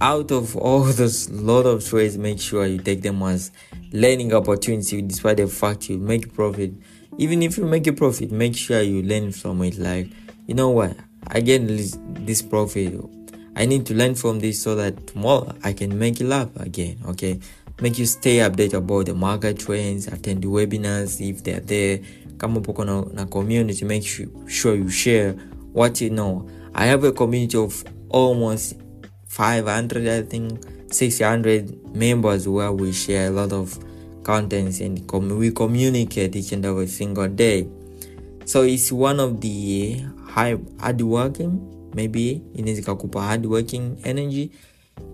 out 0.00 0.30
of 0.30 0.56
all 0.56 0.82
those 1.00 1.30
lot 1.30 1.66
of 1.66 1.86
trades 1.86 2.18
make 2.18 2.40
sure 2.40 2.66
you 2.66 2.78
take 2.78 3.02
them 3.02 3.22
as 3.22 3.50
learning 3.92 4.32
opportunity 4.32 5.02
despite 5.02 5.38
the 5.38 5.46
fact 5.46 5.88
you 5.88 5.98
make 5.98 6.32
profit. 6.32 6.72
Even 7.18 7.42
if 7.42 7.58
you 7.58 7.64
make 7.64 7.86
a 7.86 7.92
profit 7.92 8.30
make 8.30 8.56
sure 8.56 8.80
you 8.82 9.02
learn 9.02 9.32
from 9.32 9.62
it. 9.62 9.78
Like 9.78 10.08
you 10.46 10.54
know 10.54 10.70
what? 10.70 10.96
I 11.26 11.40
get 11.40 11.66
this, 11.66 12.42
profit. 12.42 12.94
I 13.56 13.66
need 13.66 13.84
to 13.86 13.94
learn 13.94 14.14
from 14.14 14.40
this 14.40 14.62
so 14.62 14.74
that 14.76 15.06
tomorrow 15.08 15.54
i 15.64 15.72
can 15.72 15.98
make 15.98 16.20
it 16.20 16.30
up 16.30 16.58
again 16.60 16.98
okay? 17.08 17.40
Make 17.80 17.98
you 17.98 18.04
stay 18.04 18.36
updated 18.38 18.74
about 18.74 19.06
the 19.06 19.14
market 19.14 19.58
trends 19.58 20.06
attend 20.06 20.42
the 20.42 20.48
webinars 20.48 21.18
if 21.26 21.42
they're 21.42 21.60
there 21.60 22.00
kama 22.40 22.58
upo 22.58 22.84
na, 22.84 23.04
na 23.14 23.26
community 23.26 23.84
make 23.84 24.06
sure 24.46 24.78
you 24.78 24.88
share 24.88 25.34
what 25.74 26.00
you 26.00 26.08
know. 26.10 26.46
I 26.74 26.86
have 26.86 27.06
a 27.08 27.12
community 27.12 27.58
of 27.58 27.84
almost 28.08 28.76
500 29.28 30.08
i 30.08 30.22
think 30.22 30.52
600 30.90 31.94
members 31.94 32.48
where 32.48 32.72
we 32.72 32.92
share 32.92 33.26
a 33.28 33.30
lot 33.30 33.52
of 33.52 33.78
contents 34.22 34.80
and 34.80 35.06
com- 35.06 35.38
we 35.38 35.50
communicate 35.52 36.34
each 36.36 36.52
and 36.52 36.64
every 36.66 36.86
single 36.88 37.28
day. 37.28 37.66
So 38.44 38.62
it's 38.62 38.90
one 38.90 39.20
of 39.20 39.40
the 39.40 40.02
high 40.26 40.56
hard 40.80 41.02
working 41.02 41.60
maybe 41.94 42.42
inaweza 42.54 42.80
ikakupa 42.80 43.22
hard 43.22 43.46
working 43.46 43.96
energy 44.04 44.50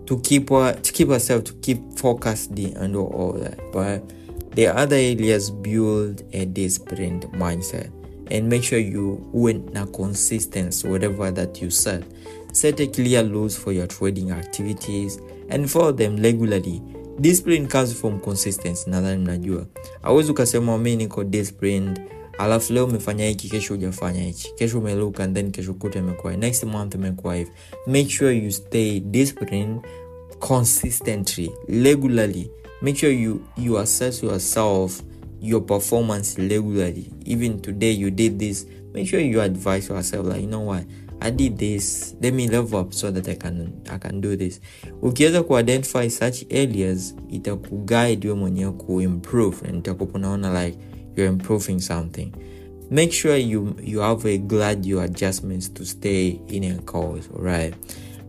to 0.05 0.17
keep 0.17 0.51
uh, 0.51 0.71
to 0.83 0.93
keep 0.93 1.11
ourselves 1.11 1.45
to 1.45 1.53
keep 1.61 1.79
focused 1.97 2.59
and 2.59 2.97
all 2.97 3.33
that. 3.33 3.59
But 3.73 4.13
the 4.57 4.67
other 4.69 4.97
areas 4.97 5.51
build 5.51 6.23
a 6.33 6.47
disciplined 6.47 7.25
mindset 7.33 7.91
and 8.31 8.49
make 8.49 8.63
sure 8.65 8.79
you 8.79 9.21
win 9.33 9.71
a 9.77 9.87
consistency 9.87 10.89
whatever 10.89 11.31
that 11.35 11.63
you 11.63 11.71
set. 11.71 12.03
Set 12.53 12.81
a 12.81 12.87
clear 12.87 13.23
rules 13.23 13.55
for 13.55 13.73
your 13.73 13.87
trading 13.87 14.31
activities 14.31 15.21
and 15.51 15.71
follow 15.71 15.93
them 15.93 16.17
regularly. 16.17 16.81
Discipline 17.21 17.69
comes 17.69 17.93
from 18.01 18.19
consistency 18.21 18.91
nadhani 18.91 19.19
mnajua. 19.23 19.67
Awezi 20.03 20.31
ukasema 20.31 20.79
niko 20.79 21.25
disciplined 21.25 22.01
alafu 22.39 22.73
leo 22.73 22.85
umefanya 22.85 23.29
hiki 23.29 23.49
kesho 23.49 23.75
hujafanya 23.75 24.23
hichi 24.23 24.55
kesho 24.55 24.79
umeluka 24.79 25.29
then 25.29 25.51
kesho 25.51 25.75
kuta 25.75 25.99
imekuwa 25.99 26.37
next 26.37 26.65
month 26.65 26.95
imekuwa 26.95 27.37
hivi. 27.37 27.51
Make 27.87 28.09
sure 28.09 28.37
you 28.39 28.53
stay 28.53 29.01
disciplined 29.01 29.81
consistently 30.39 31.51
regularly 31.69 32.51
make 32.87 32.97
sure 32.97 33.11
you 33.11 33.45
you 33.57 33.79
assess 33.79 34.23
yourself 34.23 35.03
your 35.41 35.61
performance 35.61 36.39
regularly. 36.39 37.11
Even 37.25 37.61
today 37.61 37.91
you 37.91 38.13
did 38.13 38.39
this 38.39 38.65
make 38.95 39.09
sure 39.09 39.19
you 39.19 39.41
advise 39.41 39.89
yourself 39.89 40.25
like 40.27 40.41
you 40.41 40.47
know 40.47 40.61
what? 40.61 40.85
I 41.21 41.31
did 41.31 41.59
this. 41.59 42.15
Let 42.21 42.33
me 42.35 42.47
level 42.49 42.79
up 42.79 42.95
so 42.95 43.11
that 43.11 43.29
i 43.29 43.35
can 43.35 43.83
i 43.91 43.99
can 43.99 44.21
do 44.21 44.37
this. 44.37 44.61
Ukiweza 45.03 45.43
kuidentify 45.43 46.11
such 46.11 46.45
areas 46.51 47.15
itakuguide 47.31 48.29
we 48.29 48.35
mwenyewe 48.35 48.73
kuimprove 48.73 49.69
and 49.69 49.79
itakupa 49.79 50.19
unaona 50.19 50.65
like 50.65 50.79
you're 51.17 51.33
improving 51.33 51.81
something. 51.81 52.33
Make 52.91 53.13
sure 53.13 53.37
you 53.37 53.75
you 53.83 54.01
have 54.01 54.35
a 54.35 54.39
gradual 54.39 55.03
adjustments 55.03 55.75
to 55.75 55.85
stay 55.85 56.41
in 56.49 56.65
a 56.65 56.79
course 56.83 57.29
right 57.37 57.75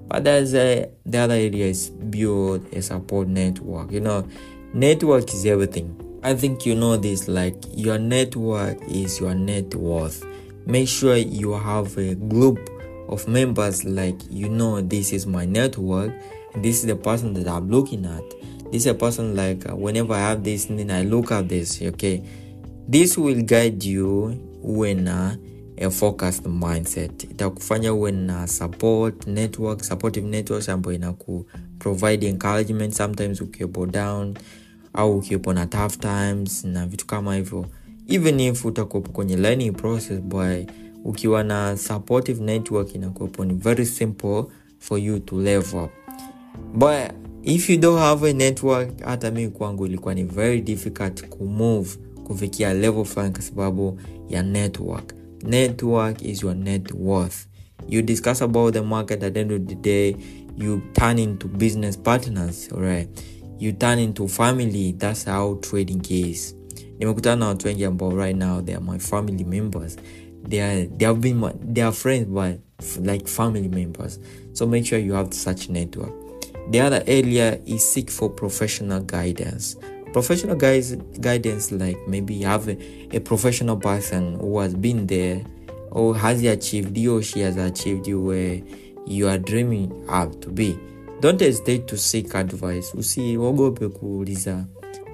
but 0.07 0.23
there's 0.23 0.53
a, 0.55 0.89
the 1.05 1.17
other 1.17 1.33
area 1.35 1.65
is 1.65 1.89
build 1.89 2.65
a 2.73 2.81
support 2.81 3.27
network. 3.27 3.91
You 3.91 4.01
know 4.01 4.27
network 4.73 5.33
is 5.33 5.45
everything. 5.45 6.19
I 6.23 6.33
think 6.33 6.65
you 6.65 6.75
know 6.75 6.97
this 6.97 7.27
like 7.27 7.55
your 7.73 7.97
network 7.97 8.77
is 8.87 9.19
your 9.19 9.35
net 9.35 9.75
worth. 9.75 10.25
Make 10.65 10.87
sure 10.87 11.15
you 11.15 11.53
have 11.53 11.97
a 11.97 12.15
group 12.15 12.59
of 13.07 13.27
members 13.27 13.85
like 13.85 14.19
you 14.29 14.49
know 14.49 14.81
this 14.81 15.13
is 15.13 15.25
my 15.25 15.45
network 15.45 16.11
this 16.63 16.79
is 16.79 16.85
the 16.87 16.95
person 16.95 17.33
that 17.33 17.47
i'm 17.47 17.69
looking 17.69 18.05
at. 18.05 18.23
This 18.71 18.81
is 18.81 18.87
a 18.87 18.93
person 18.93 19.35
like 19.35 19.69
uh, 19.69 19.75
whenever 19.75 20.13
i 20.13 20.19
have 20.19 20.43
this 20.43 20.69
and 20.69 20.79
then 20.79 20.91
i 20.91 21.03
look 21.03 21.31
at 21.31 21.47
this 21.47 21.81
okay? 21.81 22.23
This 22.87 23.17
will 23.17 23.41
guide 23.41 23.83
you 23.83 24.31
when 24.61 25.03
na 25.05 25.35
a 25.77 25.89
focused 25.89 26.45
mindset. 26.47 27.23
Itakufanya 27.23 27.93
uwe 27.93 28.11
na 28.11 28.47
support 28.47 29.27
network 29.27 29.83
supportive 29.83 30.27
networks 30.27 30.69
ambayo 30.69 30.95
inaku 30.95 31.45
provide 31.79 32.27
encouragement. 32.27 32.93
Sometimes 32.93 33.41
ukiwepo 33.41 33.85
down 33.85 34.33
au 34.93 35.17
ukiwepo 35.17 35.53
na 35.53 35.65
tough 35.65 35.97
times 35.99 36.63
na 36.63 36.87
vitu 36.87 37.05
kama 37.07 37.35
hivyo. 37.35 37.65
Even 38.07 38.39
if 38.39 38.65
utakuwepo 38.65 39.11
kwenye 39.11 39.37
learning 39.37 39.71
process 39.73 40.19
but 40.21 40.69
ukiwa 41.03 41.43
na 41.43 41.77
supportive 41.77 42.43
network 42.43 42.95
inakuwepo 42.95 43.45
ni 43.45 43.53
very 43.53 43.85
simple 43.85 44.43
for 44.79 44.99
you 44.99 45.19
to 45.19 45.41
level 45.41 45.79
up. 45.83 45.91
If 47.43 47.69
you 47.69 47.77
don't 47.77 47.99
have 47.99 48.29
a 48.29 48.33
network 48.33 49.01
hata 49.01 49.31
mi 49.31 49.47
kwangu 49.47 49.85
ilikuwa 49.85 50.13
ni 50.13 50.23
very 50.23 50.61
difficult 50.61 51.27
kumove 51.29 51.89
kufikia 52.23 52.73
level 52.73 53.05
fulani 53.05 53.31
kwa 53.33 53.41
sababu 53.41 53.99
ya 54.29 54.43
network 54.43 55.13
network 55.43 56.21
is 56.21 56.41
your 56.41 56.55
net 56.55 56.91
worth. 56.91 57.47
You 57.87 58.01
discuss 58.01 58.41
about 58.41 58.73
the 58.73 58.83
market 58.83 59.23
at 59.23 59.33
the 59.33 59.39
end 59.39 59.51
of 59.51 59.67
the 59.67 59.75
day 59.75 60.15
you 60.55 60.81
turn 60.93 61.19
into 61.19 61.47
business 61.47 61.95
partners 61.95 62.69
alright? 62.71 63.07
You 63.59 63.73
turn 63.73 63.99
into 63.99 64.27
family 64.27 64.93
that's 64.93 65.23
how 65.23 65.59
trading 65.61 66.05
is. 66.09 66.55
Nimekutana 66.99 67.35
na 67.35 67.47
watu 67.47 67.67
wengi 67.67 67.85
ambao 67.85 68.11
right 68.15 68.37
now 68.37 68.61
they 68.61 68.75
are 68.75 68.83
my 68.83 68.99
family 68.99 69.43
members. 69.43 69.97
They 70.49 70.61
are 70.61 70.85
they 70.87 71.05
have 71.07 71.21
been 71.21 71.37
my, 71.37 71.53
they 71.73 71.83
are 71.83 71.91
friends 71.91 72.25
but 72.25 72.59
like 72.99 73.27
family 73.27 73.67
members. 73.67 74.19
So 74.53 74.65
make 74.67 74.85
sure 74.85 74.99
you 74.99 75.13
have 75.13 75.33
such 75.33 75.69
network. 75.69 76.13
The 76.71 76.79
other 76.81 77.03
area 77.07 77.59
is 77.65 77.87
seek 77.89 78.09
for 78.09 78.29
professional 78.29 79.01
guidance 79.01 79.77
professional 80.13 80.55
guys 80.55 80.95
guidance 81.19 81.71
like 81.71 81.97
maybe 82.07 82.33
you 82.33 82.45
have 82.47 82.67
a, 82.71 82.77
a 83.15 83.19
professional 83.19 83.77
person 83.77 84.35
who 84.39 84.59
has 84.59 84.73
been 84.75 85.07
there 85.07 85.41
or 85.91 86.15
has 86.15 86.43
achieved 86.43 86.95
he 86.97 87.07
or 87.07 87.21
she 87.23 87.41
has 87.41 87.57
achieved 87.57 88.07
where 88.07 88.61
you 89.07 89.27
are 89.29 89.37
dreaming 89.39 89.91
up 90.09 90.41
to 90.41 90.49
be. 90.49 90.77
Don't 91.21 91.39
hesitate 91.41 91.87
to 91.87 91.97
seek 91.97 92.35
advice. 92.35 92.93
Usiogope 92.97 93.87
kuuliza 93.87 94.65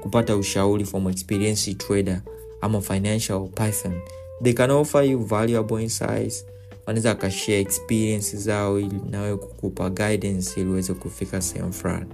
kupata 0.02 0.36
ushauri 0.38 0.86
from 0.86 1.08
experienced 1.08 1.78
trader 1.78 2.22
ama 2.62 2.82
financial 2.82 3.48
person. 3.48 3.94
They 4.42 4.54
can 4.54 4.72
offer 4.72 5.04
you 5.04 5.20
valuable 5.20 5.84
insights. 5.84 6.46
Wanaweza 6.86 7.12
akashare 7.12 7.60
experience 7.60 8.38
zao 8.38 8.80
ili 8.80 9.02
nawe 9.12 9.38
kukupa 9.38 9.90
guidance 9.90 10.62
ili 10.62 10.70
uweze 10.70 10.94
kufika 10.94 11.42
sehemu 11.42 11.74
fulani 11.74 12.06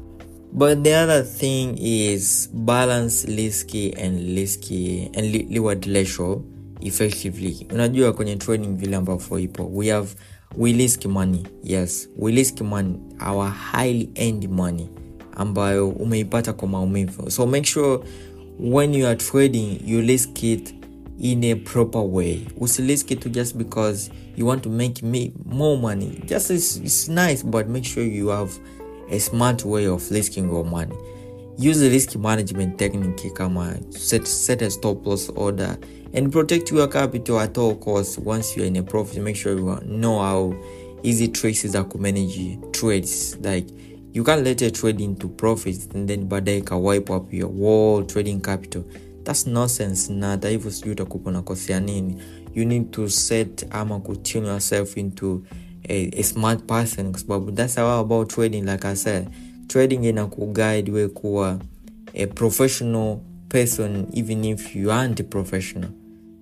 but 0.51 0.83
the 0.83 0.93
other 0.93 1.23
thing 1.23 1.77
is 1.77 2.49
balance 2.53 3.25
Liski 3.25 3.93
and 3.97 4.19
Liski 4.37 5.09
and 5.17 5.31
li- 5.31 5.47
reward 5.51 5.85
ratio 5.87 6.43
effectively. 6.81 7.67
Unajua 7.73 8.13
kwenye 8.13 8.35
training 8.35 8.77
vile 8.77 8.95
ambavyo 8.95 9.39
ipo 9.39 9.69
we 9.73 9.89
have 9.89 10.09
we 10.57 10.73
risk 10.73 11.05
money 11.05 11.43
yes. 11.63 12.09
We 12.17 12.31
risk 12.31 12.61
money 12.61 12.95
our 13.27 13.53
highly 13.73 14.09
end 14.15 14.47
money 14.49 14.87
ambayo 15.31 15.89
umeipata 15.89 16.53
kwa 16.53 16.67
maumivu. 16.67 17.31
So 17.31 17.47
make 17.47 17.65
sure 17.67 17.99
when 18.59 18.93
you 18.93 19.07
are 19.07 19.15
trading 19.15 19.79
you 19.85 20.01
risk 20.01 20.43
it 20.43 20.73
in 21.19 21.43
a 21.43 21.55
proper 21.55 22.01
way. 22.01 22.45
Usirisk 22.59 23.11
it 23.11 23.27
just 23.31 23.57
because 23.57 24.11
you 24.37 24.47
want 24.47 24.63
to 24.63 24.69
make 24.69 25.03
me 25.05 25.31
more 25.45 25.77
money. 25.77 26.21
Just 26.25 26.49
it's, 26.51 26.77
it's 26.77 27.07
nice 27.09 27.43
but 27.45 27.67
make 27.67 27.85
sure 27.85 28.03
you 28.03 28.27
have 28.29 28.51
a 29.09 29.19
smart 29.19 29.65
way 29.65 29.85
of 29.87 30.09
risking 30.11 30.49
your 30.49 30.63
money. 30.65 30.95
Use 31.57 31.81
risk 31.81 32.15
management 32.15 32.77
technique 32.77 33.35
kama 33.35 33.77
set, 33.91 34.25
set 34.27 34.61
a 34.61 34.71
stop 34.71 35.05
loss 35.05 35.29
order 35.29 35.77
and 36.13 36.31
protect 36.31 36.71
your 36.71 36.87
capital 36.87 37.39
at 37.39 37.57
all 37.57 37.75
costs. 37.75 38.17
Once 38.17 38.55
you're 38.55 38.65
in 38.65 38.77
a 38.77 38.83
profit 38.83 39.21
make 39.21 39.35
sure 39.35 39.57
you 39.57 39.79
know 39.85 40.19
how 40.19 40.55
easy 41.03 41.27
trades 41.27 41.65
is 41.65 41.73
to 41.73 41.97
manage 41.97 42.57
trades. 42.71 43.37
Like 43.41 43.67
you 44.13 44.23
can't 44.23 44.43
let 44.43 44.61
a 44.61 44.71
trade 44.71 45.01
into 45.01 45.27
profits 45.27 45.85
and 45.93 46.07
then 46.09 46.29
baadaye 46.29 46.65
ka 46.65 46.77
wipe 46.77 47.09
up 47.09 47.31
your 47.33 47.51
whole 47.51 48.03
trading 48.05 48.41
capital. 48.41 48.85
That's 49.23 49.45
nonsense. 49.45 50.09
Na 50.09 50.29
hata 50.29 50.49
sijui 50.71 50.91
utakupa 50.91 51.31
nakosea 51.31 51.79
nini. 51.79 52.17
You 52.53 52.65
need 52.65 52.91
to 52.91 53.09
set 53.09 53.65
ama 53.71 53.99
kutune 53.99 54.47
yourself 54.47 54.97
into 54.97 55.43
a, 55.89 56.09
a 56.19 56.23
smart 56.23 56.63
person 56.65 57.11
kwa 57.11 57.19
sababu 57.19 57.51
that's 57.51 57.75
how 57.75 57.99
about 57.99 58.29
trading 58.33 58.61
like 58.61 58.87
i 58.87 58.95
said. 58.95 59.27
Trading 59.67 60.03
ina 60.05 60.25
kuguide 60.25 60.91
we 60.91 61.07
kuwa 61.07 61.59
a 62.13 62.27
professional 62.27 63.17
person 63.49 64.05
even 64.13 64.43
if 64.45 64.75
you 64.75 64.91
aren't 64.91 65.23
professional 65.23 65.89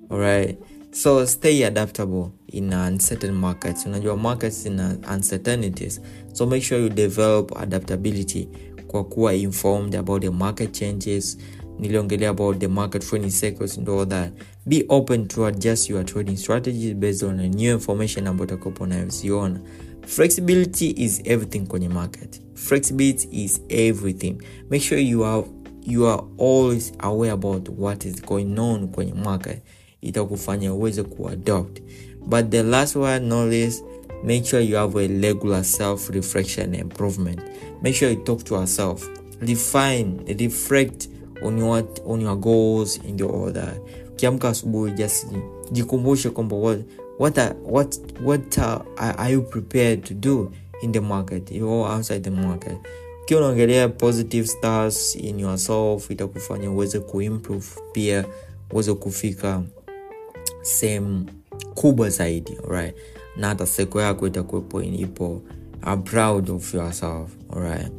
alright? 0.10 0.57
So 0.91 1.25
stay 1.25 1.63
adaptable 1.65 2.31
in 2.47 2.73
uncertain 2.73 3.33
markets. 3.33 3.86
Unajua 3.86 4.17
markets 4.17 4.65
ina 4.65 4.97
uncertainties. 5.13 6.01
So 6.33 6.45
make 6.45 6.63
sure 6.63 6.79
you 6.81 6.89
develop 6.89 7.57
adaptability 7.57 8.47
kwa 8.88 9.03
kuwa 9.03 9.33
informed 9.36 9.95
about 9.95 10.21
the 10.21 10.29
market 10.29 10.71
changes 10.71 11.38
niliongelea 11.79 12.29
about 12.29 12.59
the 12.59 12.67
market 12.67 13.07
training 13.09 13.31
cycles 13.31 13.77
and 13.77 13.89
all 13.89 14.05
that. 14.05 14.31
Be 14.65 14.85
open 14.89 15.27
to 15.27 15.45
adjust 15.45 15.89
your 15.89 16.05
trading 16.05 16.37
strategies 16.37 16.93
based 16.95 17.23
on 17.23 17.39
a 17.39 17.47
new 17.47 17.71
information 17.73 18.27
ambayo 18.27 18.43
utakopo 18.47 18.83
unayoziona 18.83 19.59
flexibility 20.07 20.93
is 20.97 21.21
everything 21.25 21.59
kwenye 21.67 21.89
market. 21.89 22.41
Flexibility 22.53 23.27
is 23.43 23.61
everything. 23.69 24.41
Make 24.69 24.81
sure 24.83 24.97
you 25.01 25.23
are 25.25 25.43
you 25.85 26.07
are 26.07 26.23
always 26.37 26.93
aware 26.99 27.31
about 27.31 27.69
what 27.69 28.05
is 28.05 28.21
going 28.21 28.59
on 28.59 28.87
kwenye 28.87 29.13
market. 29.13 29.61
Itakufanya 30.01 30.73
uweze 30.73 31.03
kuadopt. 31.03 31.81
But 32.25 32.49
the 32.49 32.63
last 32.63 32.95
one 32.95 33.19
not 33.27 33.49
least 33.49 33.83
make 34.23 34.45
sure 34.45 34.61
you 34.61 34.75
have 34.75 34.95
a 34.95 35.07
regular 35.07 35.63
self 35.63 36.09
reflection 36.09 36.75
improvement. 36.75 37.39
Make 37.81 37.95
sure 37.95 38.09
you 38.09 38.23
talk 38.23 38.43
to 38.43 38.55
yourself. 38.55 39.09
Refine 39.41 40.35
reflect 40.39 41.09
on 41.43 41.58
your, 41.58 41.84
on 42.06 42.21
your 42.21 42.36
goals 42.39 43.00
and 43.10 43.21
all 43.21 43.54
that. 43.54 43.78
Ukiamka 44.13 44.50
asubuhi 44.50 44.91
just 44.91 45.28
jikumbushe 45.71 46.30
kwamba 46.30 46.56
what 46.56 46.80
what 47.19 47.38
are, 47.38 47.56
what 47.65 48.00
what 48.23 48.58
are, 48.60 48.84
are 48.97 49.34
you 49.34 49.41
prepared 49.41 50.04
to 50.04 50.13
do 50.13 50.52
in 50.82 50.91
the 50.91 51.02
market? 51.02 51.52
Or 51.62 51.88
outside 51.91 52.19
the 52.23 52.32
market. 52.32 52.78
Ukiwa 53.23 53.39
unaongelea 53.41 53.89
positive 53.89 54.47
stars 54.47 55.15
in 55.15 55.39
yourself 55.39 56.12
itakufanya 56.12 56.71
uweze 56.71 57.00
kuimprove 57.00 57.65
pia 57.91 58.26
uweze 58.71 58.93
kufika 58.93 59.62
sehemu 60.62 61.26
kubwa 61.76 62.10
zaidi 62.10 62.58
right 62.69 62.95
na 63.38 63.47
hata 63.47 63.65
seko 63.65 64.02
yako 64.02 64.28
itakuwepo 64.28 64.84
ipo 64.84 65.41
proud 66.04 66.50
of 66.50 66.73
yourself 66.73 67.30
alright 67.54 67.91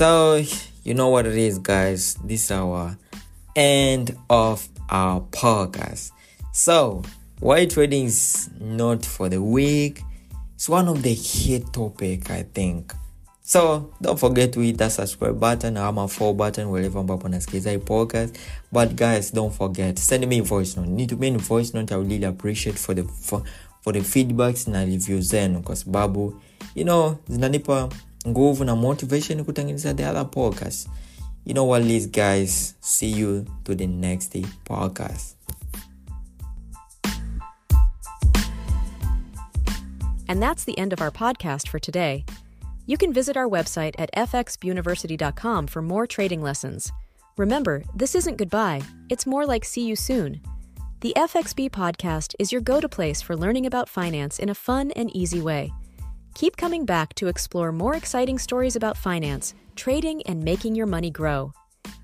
so 0.00 0.42
you 0.82 0.94
know 0.94 1.10
what 1.10 1.26
it 1.26 1.36
is 1.36 1.58
guys. 1.58 2.14
This 2.24 2.44
is 2.44 2.50
our 2.52 2.96
end 3.54 4.16
of 4.30 4.66
our 4.88 5.20
podcast. 5.20 6.12
So 6.54 7.02
why 7.40 7.66
trading 7.66 8.06
is 8.06 8.48
not 8.58 9.04
for 9.04 9.28
the 9.28 9.42
weak 9.42 10.00
it's 10.54 10.70
one 10.70 10.88
of 10.88 11.02
the 11.02 11.12
hit 11.12 11.70
topic 11.74 12.30
i 12.30 12.44
think. 12.44 12.94
So 13.42 13.92
don't 14.00 14.18
forget 14.18 14.54
to 14.54 14.60
hit 14.60 14.78
that 14.78 14.92
subscribe 14.92 15.38
button 15.38 15.76
ama 15.76 16.08
follow 16.08 16.32
button 16.32 16.70
wherever 16.70 17.00
ambapo 17.00 17.28
nasikiliza 17.28 17.70
hii 17.70 17.78
podcast. 17.78 18.38
But 18.72 18.94
guys 18.94 19.34
don't 19.34 19.54
forget 19.54 19.98
send 19.98 20.26
me 20.26 20.40
voice 20.40 20.80
note. 20.80 20.90
Need 20.90 21.10
to 21.10 21.16
me 21.16 21.30
voice 21.30 21.74
note 21.74 21.94
i 21.94 21.96
would 21.98 22.10
really 22.10 22.26
appreciate 22.26 22.78
for 22.78 22.94
the 22.96 23.02
for, 23.02 23.42
for 23.80 23.92
the 23.94 24.00
feedbacks 24.02 24.66
na 24.68 24.84
review 24.84 25.20
zenu 25.20 25.62
kwa 25.62 25.76
sababu 25.76 26.40
you 26.74 26.84
know 26.84 27.16
zinanipa 27.28 27.88
nguvu 28.28 28.64
na 28.64 28.76
motivation 28.76 29.44
kutengeneza 29.44 30.24
podcast 30.24 30.88
you 31.46 31.52
know 31.52 31.68
what 31.68 31.84
is 31.84 32.10
guys 32.10 32.74
see 32.80 33.20
you 33.20 33.44
to 33.64 33.74
the 33.74 33.86
next 33.86 34.36
podcast 34.64 35.40
And 40.30 40.40
that's 40.40 40.62
the 40.62 40.78
end 40.78 40.92
of 40.92 41.00
our 41.00 41.10
podcast 41.10 41.66
for 41.66 41.80
today. 41.80 42.24
You 42.86 42.96
can 42.96 43.12
visit 43.12 43.36
our 43.36 43.48
website 43.48 43.96
at 43.98 44.14
fxuniversity.com 44.14 45.66
for 45.66 45.82
more 45.82 46.06
trading 46.06 46.40
lessons. 46.40 46.92
Remember, 47.36 47.82
this 47.96 48.14
isn't 48.14 48.36
goodbye, 48.36 48.82
it's 49.08 49.26
more 49.26 49.44
like 49.44 49.64
see 49.64 49.84
you 49.84 49.96
soon. 49.96 50.40
The 51.00 51.14
FXB 51.16 51.70
podcast 51.70 52.36
is 52.38 52.52
your 52.52 52.60
go 52.60 52.80
to 52.80 52.88
place 52.88 53.20
for 53.20 53.36
learning 53.36 53.66
about 53.66 53.88
finance 53.88 54.38
in 54.38 54.48
a 54.48 54.54
fun 54.54 54.92
and 54.92 55.10
easy 55.16 55.40
way. 55.40 55.72
Keep 56.34 56.56
coming 56.56 56.84
back 56.84 57.14
to 57.14 57.28
explore 57.28 57.72
more 57.72 57.94
exciting 57.94 58.38
stories 58.38 58.76
about 58.76 58.96
finance, 58.96 59.54
trading, 59.76 60.22
and 60.22 60.42
making 60.42 60.74
your 60.74 60.86
money 60.86 61.10
grow. 61.10 61.52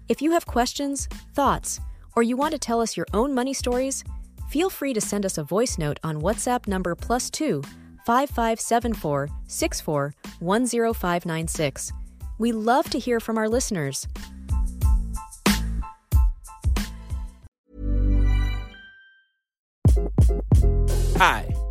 If 0.08 0.20
you 0.20 0.32
have 0.32 0.46
questions, 0.46 1.08
thoughts, 1.34 1.80
or 2.14 2.22
you 2.22 2.36
want 2.36 2.52
to 2.52 2.58
tell 2.58 2.80
us 2.80 2.96
your 2.96 3.06
own 3.12 3.34
money 3.34 3.54
stories, 3.54 4.04
feel 4.48 4.70
free 4.70 4.92
to 4.94 5.00
send 5.00 5.24
us 5.24 5.38
a 5.38 5.42
voice 5.42 5.78
note 5.78 5.98
on 6.04 6.20
WhatsApp 6.20 6.66
number 6.68 6.94
plus 6.94 7.30
two 7.30 7.62
5574 8.06 9.28
64 9.46 10.14
10596. 10.40 11.92
We 12.38 12.52
love 12.52 12.90
to 12.90 12.98
hear 12.98 13.20
from 13.20 13.38
our 13.38 13.48
listeners. 13.48 14.06
Hi, 21.16 21.55